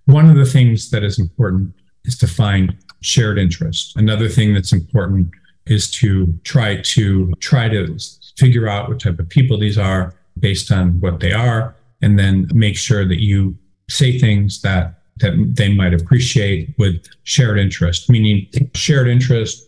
One 0.05 0.31
of 0.31 0.35
the 0.35 0.45
things 0.45 0.89
that 0.89 1.03
is 1.03 1.19
important 1.19 1.75
is 2.05 2.17
to 2.19 2.27
find 2.27 2.75
shared 3.01 3.37
interest. 3.37 3.95
Another 3.95 4.29
thing 4.29 4.53
that's 4.53 4.73
important 4.73 5.29
is 5.65 5.91
to 5.91 6.33
try 6.43 6.77
to 6.81 7.33
try 7.39 7.69
to 7.69 7.97
figure 8.37 8.67
out 8.67 8.89
what 8.89 8.99
type 8.99 9.19
of 9.19 9.27
people 9.29 9.57
these 9.57 9.77
are 9.77 10.13
based 10.39 10.71
on 10.71 10.99
what 10.99 11.19
they 11.19 11.33
are, 11.33 11.75
and 12.01 12.17
then 12.17 12.47
make 12.53 12.77
sure 12.77 13.07
that 13.07 13.19
you 13.19 13.57
say 13.89 14.17
things 14.17 14.61
that 14.61 14.97
that 15.19 15.33
they 15.55 15.73
might 15.73 15.93
appreciate 15.93 16.73
with 16.77 17.05
shared 17.23 17.57
interest, 17.57 18.09
meaning 18.09 18.47
shared 18.75 19.07
interest. 19.07 19.63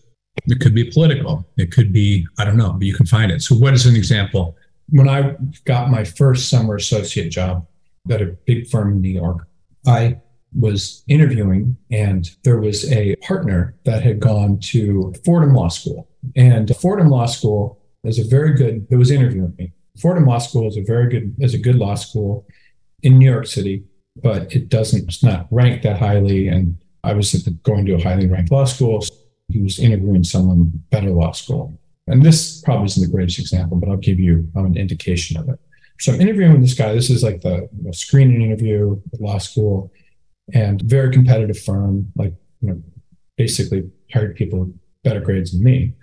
It 0.45 0.59
could 0.62 0.75
be 0.75 0.86
political. 0.86 1.45
It 1.57 1.71
could 1.71 1.91
be, 1.91 2.25
I 2.38 2.45
don't 2.45 2.55
know, 2.55 2.71
but 2.74 2.83
you 2.83 2.93
can 2.93 3.05
find 3.05 3.31
it. 3.31 3.41
So, 3.41 3.55
what 3.55 3.74
is 3.74 3.86
an 3.86 3.95
example? 3.95 4.55
When 4.89 5.09
I 5.09 5.36
got 5.65 5.89
my 5.89 6.03
first 6.03 6.50
summer 6.50 6.75
associate 6.75 7.29
job 7.29 7.67
at 8.09 8.21
a 8.21 8.38
big 8.45 8.67
firm 8.67 8.93
in 8.93 9.01
New 9.01 9.09
York, 9.09 9.48
I 9.86 10.17
was 10.58 11.03
interviewing, 11.08 11.77
and 11.91 12.29
there 12.44 12.60
was 12.60 12.91
a 12.91 13.15
partner 13.18 13.75
that 13.86 14.03
had 14.03 14.20
gone 14.20 14.60
to 14.60 15.13
Fordham 15.25 15.53
Law 15.53 15.68
School. 15.68 16.10
And 16.36 16.75
Fordham 16.75 17.10
Law 17.10 17.25
School 17.25 17.82
is 18.03 18.20
a 18.20 18.27
very 18.27 18.53
good, 18.53 18.88
that 18.89 18.98
was 18.98 19.12
interviewing 19.12 19.53
me. 19.58 19.74
Fordham 20.01 20.25
Law 20.25 20.39
School 20.39 20.68
is 20.68 20.77
a 20.77 20.84
very 20.84 21.10
good, 21.10 21.36
is 21.39 21.53
a 21.53 21.60
good 21.60 21.75
law 21.75 21.96
school 21.96 22.48
in 23.03 23.20
New 23.20 23.29
York 23.29 23.46
City 23.46 23.84
but 24.22 24.53
it 24.53 24.70
doesn't, 24.70 25.08
it's 25.08 25.24
not 25.24 25.48
ranked 25.51 25.84
that 25.84 25.98
highly. 25.98 26.48
And 26.48 26.77
I 27.03 27.13
was 27.13 27.32
the, 27.32 27.51
going 27.51 27.86
to 27.86 27.96
a 27.96 28.01
highly 28.01 28.27
ranked 28.27 28.51
law 28.51 28.65
school. 28.65 29.01
So 29.01 29.13
he 29.50 29.62
was 29.62 29.79
interviewing 29.79 30.24
someone 30.24 30.72
better 30.89 31.12
law 31.12 31.32
school. 31.32 31.79
And 32.08 32.24
this 32.24 32.62
probably 32.62 32.86
isn't 32.86 33.03
the 33.03 33.12
greatest 33.12 33.39
example, 33.39 33.77
but 33.77 33.89
I'll 33.89 33.98
give 33.98 34.20
you 34.20 34.50
um, 34.56 34.65
an 34.65 34.77
indication 34.77 35.38
of 35.38 35.50
it. 35.50 35.60
So 36.00 36.13
I'm 36.13 36.22
interviewing 36.22 36.62
this 36.62 36.74
guy. 36.74 36.94
This 36.94 37.10
is 37.10 37.24
like 37.24 37.41
the 37.41 37.70
you 37.75 37.84
know, 37.84 37.91
screening 37.91 38.41
interview 38.41 39.00
at 39.13 39.22
law 39.22 39.38
school 39.38 39.91
and 40.53 40.82
very 40.82 41.12
competitive 41.12 41.60
firm, 41.60 42.12
like, 42.15 42.34
you 42.62 42.70
know, 42.70 42.82
basically 43.38 43.89
hired 44.13 44.36
people 44.36 44.60
with 44.60 44.79
better 45.03 45.20
grades 45.20 45.51
than 45.51 45.63
me. 45.63 45.94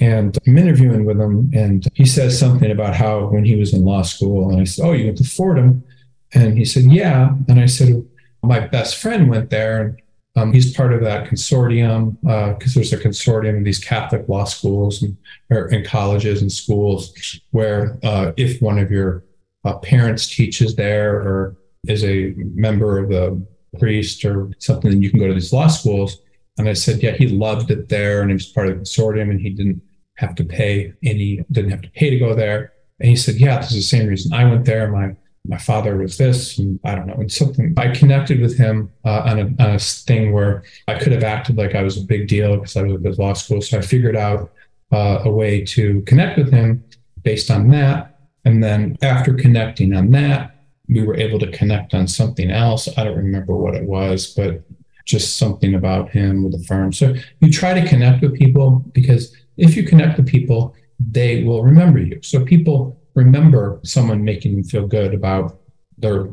And 0.00 0.38
I'm 0.46 0.56
interviewing 0.56 1.04
with 1.04 1.20
him, 1.20 1.50
and 1.54 1.86
he 1.94 2.06
says 2.06 2.38
something 2.38 2.70
about 2.70 2.94
how 2.94 3.26
when 3.26 3.44
he 3.44 3.56
was 3.56 3.74
in 3.74 3.84
law 3.84 4.02
school, 4.02 4.50
and 4.50 4.60
I 4.60 4.64
said, 4.64 4.86
Oh, 4.86 4.92
you 4.92 5.06
went 5.06 5.18
to 5.18 5.24
Fordham? 5.24 5.84
And 6.32 6.56
he 6.56 6.64
said, 6.64 6.84
Yeah. 6.84 7.34
And 7.48 7.60
I 7.60 7.66
said, 7.66 8.02
My 8.42 8.60
best 8.60 8.96
friend 8.96 9.28
went 9.28 9.50
there. 9.50 9.82
And 9.82 9.98
um, 10.34 10.52
he's 10.54 10.74
part 10.74 10.94
of 10.94 11.02
that 11.02 11.28
consortium 11.28 12.18
because 12.22 12.74
uh, 12.74 12.80
there's 12.80 12.92
a 12.94 12.98
consortium 12.98 13.58
of 13.58 13.64
these 13.64 13.78
Catholic 13.78 14.26
law 14.28 14.44
schools 14.44 15.02
and, 15.02 15.14
or, 15.50 15.66
and 15.66 15.84
colleges 15.84 16.40
and 16.40 16.50
schools 16.50 17.40
where 17.50 17.98
uh, 18.02 18.32
if 18.38 18.62
one 18.62 18.78
of 18.78 18.90
your 18.90 19.24
uh, 19.66 19.76
parents 19.78 20.34
teaches 20.34 20.74
there 20.74 21.16
or 21.16 21.56
is 21.86 22.02
a 22.04 22.34
member 22.36 22.98
of 22.98 23.10
the 23.10 23.44
priest 23.78 24.24
or 24.24 24.50
something, 24.58 24.90
then 24.90 25.02
you 25.02 25.10
can 25.10 25.18
go 25.18 25.26
to 25.26 25.34
these 25.34 25.52
law 25.52 25.68
schools. 25.68 26.18
And 26.58 26.68
I 26.68 26.74
said, 26.74 27.02
yeah, 27.02 27.12
he 27.12 27.28
loved 27.28 27.70
it 27.70 27.88
there 27.88 28.20
and 28.20 28.30
he 28.30 28.34
was 28.34 28.46
part 28.46 28.68
of 28.68 28.74
the 28.74 28.80
consortium 28.80 29.30
and 29.30 29.40
he 29.40 29.50
didn't 29.50 29.82
have 30.16 30.34
to 30.36 30.44
pay 30.44 30.92
any, 31.02 31.44
didn't 31.50 31.70
have 31.70 31.82
to 31.82 31.90
pay 31.90 32.10
to 32.10 32.18
go 32.18 32.34
there. 32.34 32.72
And 33.00 33.08
he 33.08 33.16
said, 33.16 33.36
yeah, 33.36 33.58
this 33.58 33.70
is 33.70 33.76
the 33.76 33.96
same 33.96 34.06
reason 34.06 34.32
I 34.32 34.44
went 34.44 34.64
there. 34.64 34.90
My 34.90 35.16
my 35.48 35.58
father 35.58 35.96
was 35.96 36.18
this, 36.18 36.58
and 36.58 36.78
I 36.84 36.94
don't 36.94 37.06
know, 37.06 37.14
and 37.14 37.30
something. 37.30 37.74
I 37.76 37.88
connected 37.88 38.40
with 38.40 38.56
him 38.56 38.92
uh, 39.04 39.22
on, 39.24 39.38
a, 39.38 39.62
on, 39.62 39.74
a, 39.74 39.78
thing 39.78 40.32
where 40.32 40.62
I 40.86 40.98
could 40.98 41.12
have 41.12 41.24
acted 41.24 41.56
like 41.56 41.74
I 41.74 41.82
was 41.82 41.98
a 41.98 42.02
big 42.02 42.28
deal 42.28 42.56
because 42.56 42.76
I 42.76 42.82
was 42.82 43.04
at 43.04 43.18
law 43.18 43.32
school. 43.32 43.60
So 43.60 43.78
I 43.78 43.80
figured 43.80 44.14
out 44.14 44.52
uh, 44.92 45.22
a 45.24 45.30
way 45.30 45.64
to 45.64 46.02
connect 46.02 46.38
with 46.38 46.52
him 46.52 46.84
based 47.22 47.50
on 47.50 47.70
that. 47.70 48.20
And 48.44 48.62
then 48.62 48.96
after 49.02 49.34
connecting 49.34 49.94
on 49.94 50.10
that, 50.10 50.61
we 50.92 51.04
were 51.04 51.16
able 51.16 51.38
to 51.38 51.50
connect 51.50 51.94
on 51.94 52.06
something 52.06 52.50
else. 52.50 52.88
I 52.96 53.04
don't 53.04 53.16
remember 53.16 53.56
what 53.56 53.74
it 53.74 53.84
was, 53.84 54.26
but 54.34 54.62
just 55.04 55.36
something 55.36 55.74
about 55.74 56.10
him 56.10 56.44
with 56.44 56.52
the 56.52 56.64
firm. 56.64 56.92
So 56.92 57.14
you 57.40 57.50
try 57.52 57.78
to 57.78 57.86
connect 57.86 58.22
with 58.22 58.34
people 58.34 58.84
because 58.92 59.36
if 59.56 59.76
you 59.76 59.82
connect 59.82 60.16
with 60.16 60.26
people, 60.26 60.74
they 60.98 61.42
will 61.42 61.62
remember 61.62 61.98
you. 61.98 62.20
So 62.22 62.44
people 62.44 63.00
remember 63.14 63.80
someone 63.82 64.24
making 64.24 64.54
them 64.54 64.64
feel 64.64 64.86
good 64.86 65.14
about 65.14 65.58
their 65.98 66.28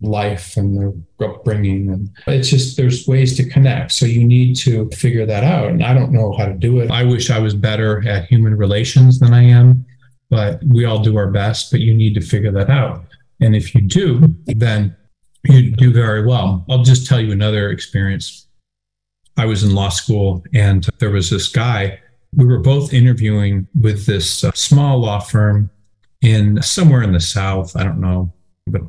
life 0.00 0.56
and 0.56 0.78
their 0.78 1.28
upbringing. 1.28 1.90
And 1.90 2.10
it's 2.26 2.48
just 2.48 2.76
there's 2.76 3.06
ways 3.06 3.36
to 3.36 3.48
connect. 3.48 3.92
So 3.92 4.06
you 4.06 4.24
need 4.24 4.54
to 4.58 4.88
figure 4.90 5.26
that 5.26 5.44
out. 5.44 5.68
And 5.68 5.84
I 5.84 5.92
don't 5.92 6.12
know 6.12 6.32
how 6.38 6.46
to 6.46 6.54
do 6.54 6.80
it. 6.80 6.90
I 6.90 7.04
wish 7.04 7.30
I 7.30 7.38
was 7.38 7.54
better 7.54 8.06
at 8.08 8.26
human 8.26 8.56
relations 8.56 9.18
than 9.18 9.34
I 9.34 9.42
am, 9.42 9.84
but 10.30 10.62
we 10.64 10.84
all 10.84 11.02
do 11.02 11.16
our 11.16 11.30
best, 11.30 11.70
but 11.70 11.80
you 11.80 11.94
need 11.94 12.14
to 12.14 12.20
figure 12.20 12.52
that 12.52 12.70
out. 12.70 13.04
And 13.40 13.54
if 13.54 13.74
you 13.74 13.80
do, 13.80 14.34
then 14.46 14.96
you 15.44 15.70
do 15.70 15.92
very 15.92 16.26
well. 16.26 16.64
I'll 16.68 16.82
just 16.82 17.06
tell 17.06 17.20
you 17.20 17.32
another 17.32 17.70
experience. 17.70 18.46
I 19.36 19.46
was 19.46 19.62
in 19.62 19.74
law 19.74 19.88
school 19.88 20.44
and 20.52 20.86
there 20.98 21.10
was 21.10 21.30
this 21.30 21.48
guy. 21.48 22.00
We 22.36 22.44
were 22.44 22.58
both 22.58 22.92
interviewing 22.92 23.66
with 23.80 24.06
this 24.06 24.44
uh, 24.44 24.50
small 24.54 24.98
law 24.98 25.20
firm 25.20 25.70
in 26.20 26.60
somewhere 26.62 27.02
in 27.02 27.12
the 27.12 27.20
South. 27.20 27.76
I 27.76 27.84
don't 27.84 28.00
know, 28.00 28.32
but 28.66 28.82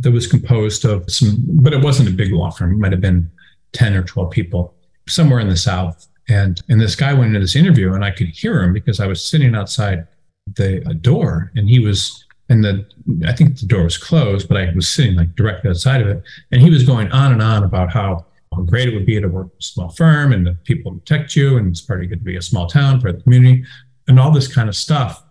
that 0.00 0.12
was 0.12 0.26
composed 0.26 0.84
of 0.84 1.10
some, 1.10 1.36
but 1.38 1.72
it 1.72 1.82
wasn't 1.82 2.10
a 2.10 2.12
big 2.12 2.32
law 2.32 2.50
firm. 2.50 2.72
It 2.72 2.78
might 2.78 2.92
have 2.92 3.00
been 3.00 3.30
10 3.72 3.94
or 3.94 4.02
12 4.02 4.30
people 4.30 4.74
somewhere 5.08 5.40
in 5.40 5.48
the 5.48 5.56
South. 5.56 6.06
And, 6.28 6.60
and 6.68 6.80
this 6.80 6.94
guy 6.94 7.12
went 7.14 7.28
into 7.28 7.40
this 7.40 7.56
interview 7.56 7.94
and 7.94 8.04
I 8.04 8.10
could 8.10 8.28
hear 8.28 8.62
him 8.62 8.72
because 8.72 9.00
I 9.00 9.06
was 9.06 9.24
sitting 9.24 9.54
outside 9.54 10.06
the 10.54 10.80
door 11.00 11.52
and 11.56 11.68
he 11.68 11.78
was 11.78 12.25
and 12.48 12.64
the 12.64 12.86
I 13.26 13.32
think 13.32 13.58
the 13.58 13.66
door 13.66 13.84
was 13.84 13.98
closed, 13.98 14.48
but 14.48 14.56
I 14.56 14.72
was 14.74 14.88
sitting 14.88 15.16
like 15.16 15.34
directly 15.34 15.70
outside 15.70 16.00
of 16.00 16.08
it, 16.08 16.22
and 16.52 16.60
he 16.60 16.70
was 16.70 16.82
going 16.82 17.10
on 17.12 17.32
and 17.32 17.42
on 17.42 17.64
about 17.64 17.90
how, 17.90 18.26
great 18.64 18.88
it 18.88 18.94
would 18.94 19.04
be 19.04 19.20
to 19.20 19.28
work 19.28 19.46
with 19.46 19.60
a 19.60 19.62
small 19.62 19.90
firm 19.90 20.32
and 20.32 20.46
the 20.46 20.54
people 20.64 20.92
protect 20.92 21.36
you, 21.36 21.58
and 21.58 21.68
it's 21.68 21.82
pretty 21.82 22.06
good 22.06 22.20
to 22.20 22.24
be 22.24 22.36
a 22.36 22.42
small 22.42 22.66
town 22.66 23.00
for 23.00 23.12
the 23.12 23.20
community, 23.22 23.64
and 24.08 24.18
all 24.18 24.30
this 24.30 24.52
kind 24.52 24.68
of 24.68 24.76
stuff, 24.76 25.22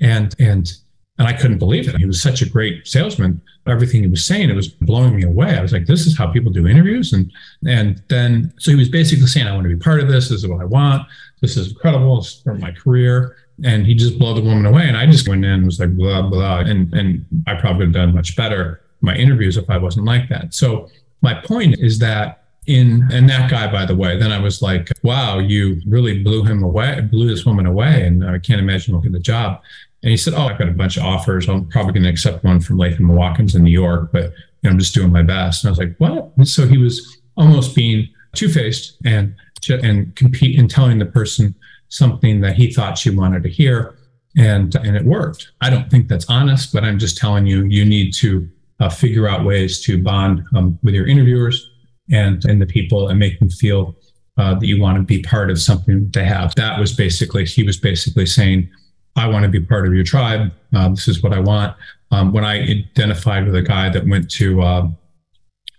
and 0.00 0.34
and 0.38 0.72
and 1.18 1.28
I 1.28 1.34
couldn't 1.34 1.58
believe 1.58 1.88
it. 1.88 1.96
He 1.96 2.06
was 2.06 2.20
such 2.20 2.42
a 2.42 2.48
great 2.48 2.86
salesman. 2.88 3.40
Everything 3.68 4.02
he 4.02 4.08
was 4.08 4.24
saying, 4.24 4.50
it 4.50 4.56
was 4.56 4.68
blowing 4.68 5.14
me 5.14 5.22
away. 5.22 5.56
I 5.56 5.62
was 5.62 5.72
like, 5.72 5.86
this 5.86 6.06
is 6.06 6.16
how 6.18 6.26
people 6.26 6.50
do 6.50 6.66
interviews. 6.66 7.12
And 7.12 7.30
and 7.68 8.02
then 8.08 8.52
so 8.58 8.70
he 8.70 8.76
was 8.76 8.88
basically 8.88 9.26
saying, 9.26 9.46
I 9.46 9.52
want 9.52 9.64
to 9.64 9.68
be 9.68 9.76
part 9.76 10.00
of 10.00 10.08
this. 10.08 10.30
This 10.30 10.42
is 10.42 10.48
what 10.48 10.60
I 10.60 10.64
want. 10.64 11.06
This 11.40 11.56
is 11.56 11.68
incredible. 11.68 12.18
It's 12.18 12.40
for 12.40 12.54
my 12.54 12.72
career 12.72 13.36
and 13.64 13.86
he 13.86 13.94
just 13.94 14.18
blew 14.18 14.34
the 14.34 14.40
woman 14.40 14.66
away. 14.66 14.88
And 14.88 14.96
I 14.96 15.06
just 15.06 15.28
went 15.28 15.44
in 15.44 15.50
and 15.50 15.66
was 15.66 15.78
like, 15.78 15.96
blah, 15.96 16.22
blah. 16.22 16.60
And, 16.60 16.92
and 16.94 17.24
I 17.46 17.54
probably 17.54 17.86
would 17.86 17.94
have 17.96 18.06
done 18.06 18.14
much 18.14 18.36
better 18.36 18.80
my 19.02 19.14
interviews 19.14 19.56
if 19.56 19.68
I 19.68 19.76
wasn't 19.76 20.06
like 20.06 20.28
that. 20.28 20.54
So 20.54 20.88
my 21.20 21.34
point 21.34 21.78
is 21.80 21.98
that 21.98 22.44
in, 22.66 23.08
and 23.12 23.28
that 23.28 23.50
guy, 23.50 23.70
by 23.70 23.84
the 23.84 23.96
way, 23.96 24.16
then 24.16 24.30
I 24.30 24.38
was 24.38 24.62
like, 24.62 24.88
wow, 25.02 25.40
you 25.40 25.80
really 25.86 26.22
blew 26.22 26.44
him 26.44 26.62
away, 26.62 27.00
blew 27.10 27.28
this 27.28 27.44
woman 27.44 27.66
away. 27.66 28.06
And 28.06 28.24
I 28.24 28.38
can't 28.38 28.60
imagine 28.60 28.94
looking 28.94 29.10
at 29.10 29.14
the 29.14 29.20
job. 29.20 29.60
And 30.02 30.10
he 30.10 30.16
said, 30.16 30.34
oh, 30.34 30.46
I've 30.46 30.58
got 30.58 30.68
a 30.68 30.72
bunch 30.72 30.96
of 30.96 31.04
offers. 31.04 31.48
I'm 31.48 31.66
probably 31.68 31.92
going 31.92 32.04
to 32.04 32.08
accept 32.08 32.44
one 32.44 32.60
from 32.60 32.78
Latham 32.78 33.10
and 33.10 33.18
Watkins 33.18 33.54
in 33.54 33.64
New 33.64 33.72
York, 33.72 34.10
but 34.12 34.24
you 34.24 34.30
know, 34.64 34.70
I'm 34.70 34.78
just 34.78 34.94
doing 34.94 35.10
my 35.10 35.22
best. 35.22 35.64
And 35.64 35.68
I 35.68 35.72
was 35.72 35.78
like, 35.78 35.96
what? 35.98 36.30
And 36.36 36.46
so 36.46 36.66
he 36.66 36.78
was 36.78 37.18
almost 37.36 37.74
being 37.74 38.08
two 38.34 38.48
faced 38.48 38.96
and, 39.04 39.34
and 39.68 40.14
compete 40.14 40.58
and 40.58 40.70
telling 40.70 40.98
the 40.98 41.06
person, 41.06 41.54
something 41.92 42.40
that 42.40 42.56
he 42.56 42.72
thought 42.72 42.96
she 42.96 43.10
wanted 43.10 43.42
to 43.42 43.50
hear 43.50 43.98
and 44.36 44.74
and 44.76 44.96
it 44.96 45.04
worked. 45.04 45.52
I 45.60 45.68
don't 45.68 45.90
think 45.90 46.08
that's 46.08 46.24
honest 46.28 46.72
but 46.72 46.84
i'm 46.84 46.98
just 46.98 47.18
telling 47.18 47.46
you 47.46 47.64
you 47.64 47.84
need 47.84 48.14
to 48.14 48.48
uh, 48.80 48.88
figure 48.88 49.28
out 49.28 49.44
ways 49.44 49.80
to 49.82 50.02
bond 50.02 50.42
um, 50.56 50.78
with 50.82 50.94
your 50.94 51.06
interviewers 51.06 51.70
and 52.10 52.44
and 52.46 52.60
the 52.60 52.66
people 52.66 53.08
and 53.08 53.18
make 53.18 53.38
them 53.38 53.50
feel 53.50 53.94
uh, 54.38 54.54
that 54.54 54.66
you 54.66 54.80
want 54.80 54.96
to 54.96 55.02
be 55.02 55.22
part 55.22 55.50
of 55.50 55.60
something 55.60 56.10
they 56.12 56.24
have. 56.24 56.54
That 56.54 56.80
was 56.80 56.92
basically 56.94 57.44
he 57.44 57.62
was 57.62 57.76
basically 57.76 58.26
saying 58.26 58.68
i 59.14 59.26
want 59.26 59.42
to 59.42 59.50
be 59.50 59.60
part 59.60 59.86
of 59.86 59.92
your 59.92 60.04
tribe. 60.04 60.50
Uh, 60.74 60.88
this 60.88 61.06
is 61.08 61.22
what 61.22 61.34
i 61.34 61.38
want. 61.38 61.76
Um, 62.10 62.32
when 62.32 62.44
i 62.44 62.54
identified 62.62 63.44
with 63.44 63.54
a 63.54 63.62
guy 63.62 63.90
that 63.90 64.06
went 64.06 64.30
to 64.32 64.62
uh, 64.62 64.88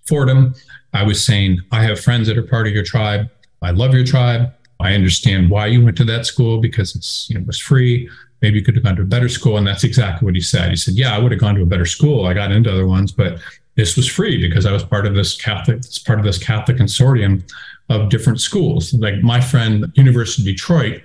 fordham 0.07 0.53
i 0.93 1.03
was 1.03 1.23
saying 1.25 1.59
i 1.71 1.81
have 1.81 1.99
friends 1.99 2.27
that 2.27 2.37
are 2.37 2.43
part 2.55 2.67
of 2.67 2.73
your 2.73 2.83
tribe. 2.83 3.29
I 3.63 3.71
love 3.71 3.93
your 3.93 4.05
tribe 4.05 4.53
I 4.83 4.93
understand 4.93 5.49
why 5.49 5.67
you 5.67 5.83
went 5.83 5.97
to 5.97 6.03
that 6.05 6.25
school 6.25 6.59
because 6.59 6.95
it's 6.95 7.29
you 7.29 7.35
know 7.35 7.41
it 7.41 7.47
was 7.47 7.59
free. 7.59 8.09
Maybe 8.41 8.59
you 8.59 8.65
could 8.65 8.75
have 8.75 8.83
gone 8.83 8.97
to 8.97 9.03
a 9.03 9.05
better 9.05 9.29
school, 9.29 9.57
and 9.57 9.65
that's 9.65 9.85
exactly 9.85 10.25
what 10.25 10.35
he 10.35 10.41
said. 10.41 10.69
He 10.69 10.75
said, 10.75 10.95
"Yeah, 10.95 11.15
I 11.15 11.19
would 11.19 11.31
have 11.31 11.39
gone 11.39 11.55
to 11.55 11.61
a 11.61 11.65
better 11.65 11.85
school. 11.85 12.25
I 12.25 12.33
got 12.33 12.51
into 12.51 12.71
other 12.71 12.85
ones, 12.85 13.11
but 13.11 13.39
this 13.75 13.95
was 13.95 14.07
free 14.07 14.37
because 14.45 14.65
I 14.65 14.71
was 14.71 14.83
part 14.83 15.05
of 15.05 15.15
this 15.15 15.35
Catholic. 15.35 15.77
It's 15.77 15.99
part 15.99 16.19
of 16.19 16.25
this 16.25 16.37
Catholic 16.37 16.77
consortium 16.77 17.43
of 17.89 18.09
different 18.09 18.41
schools. 18.41 18.93
Like 18.93 19.21
my 19.23 19.39
friend, 19.39 19.91
University 19.95 20.43
of 20.43 20.55
Detroit, 20.55 21.01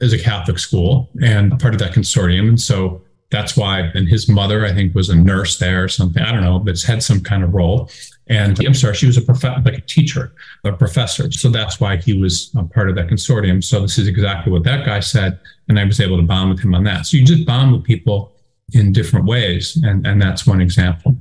is 0.00 0.12
a 0.12 0.18
Catholic 0.18 0.58
school 0.58 1.08
and 1.20 1.58
part 1.58 1.74
of 1.74 1.80
that 1.80 1.92
consortium, 1.92 2.48
and 2.48 2.60
so 2.60 3.02
that's 3.30 3.56
why. 3.56 3.80
And 3.94 4.08
his 4.08 4.28
mother, 4.28 4.64
I 4.64 4.72
think, 4.72 4.94
was 4.94 5.08
a 5.08 5.16
nurse 5.16 5.58
there 5.58 5.84
or 5.84 5.88
something. 5.88 6.22
I 6.22 6.32
don't 6.32 6.44
know, 6.44 6.58
but 6.58 6.70
it's 6.70 6.84
had 6.84 7.02
some 7.02 7.20
kind 7.20 7.44
of 7.44 7.52
role. 7.52 7.90
And 8.28 8.58
I'm 8.64 8.74
sorry, 8.74 8.94
she 8.94 9.06
was 9.06 9.16
a 9.16 9.22
prof- 9.22 9.64
like 9.64 9.78
a 9.78 9.80
teacher, 9.80 10.32
a 10.64 10.72
professor. 10.72 11.30
So 11.32 11.48
that's 11.48 11.80
why 11.80 11.96
he 11.96 12.18
was 12.18 12.50
a 12.56 12.64
part 12.64 12.90
of 12.90 12.96
that 12.96 13.08
consortium. 13.08 13.64
So 13.64 13.80
this 13.80 13.96
is 13.96 14.06
exactly 14.06 14.52
what 14.52 14.64
that 14.64 14.84
guy 14.84 15.00
said. 15.00 15.40
And 15.68 15.78
I 15.78 15.84
was 15.84 16.00
able 16.00 16.18
to 16.18 16.22
bond 16.22 16.50
with 16.50 16.60
him 16.60 16.74
on 16.74 16.84
that. 16.84 17.06
So 17.06 17.16
you 17.16 17.24
just 17.24 17.46
bond 17.46 17.72
with 17.72 17.84
people 17.84 18.32
in 18.74 18.92
different 18.92 19.26
ways. 19.26 19.80
And, 19.82 20.06
and 20.06 20.20
that's 20.20 20.46
one 20.46 20.60
example. 20.60 21.16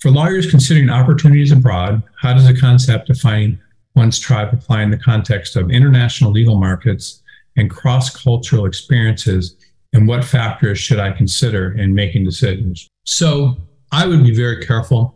For 0.00 0.10
lawyers 0.10 0.50
considering 0.50 0.88
opportunities 0.88 1.52
abroad, 1.52 2.02
how 2.20 2.32
does 2.32 2.46
the 2.46 2.58
concept 2.58 3.10
of 3.10 3.18
finding 3.18 3.58
one's 3.94 4.18
tribe 4.18 4.52
apply 4.52 4.82
in 4.82 4.90
the 4.90 4.98
context 4.98 5.56
of 5.56 5.70
international 5.70 6.30
legal 6.30 6.56
markets 6.56 7.22
and 7.56 7.70
cross 7.70 8.14
cultural 8.14 8.64
experiences? 8.64 9.56
And 9.92 10.08
what 10.08 10.24
factors 10.24 10.78
should 10.78 10.98
I 10.98 11.12
consider 11.12 11.72
in 11.72 11.94
making 11.94 12.24
decisions? 12.24 12.88
So 13.04 13.56
I 13.92 14.06
would 14.06 14.24
be 14.24 14.34
very 14.34 14.64
careful 14.64 15.15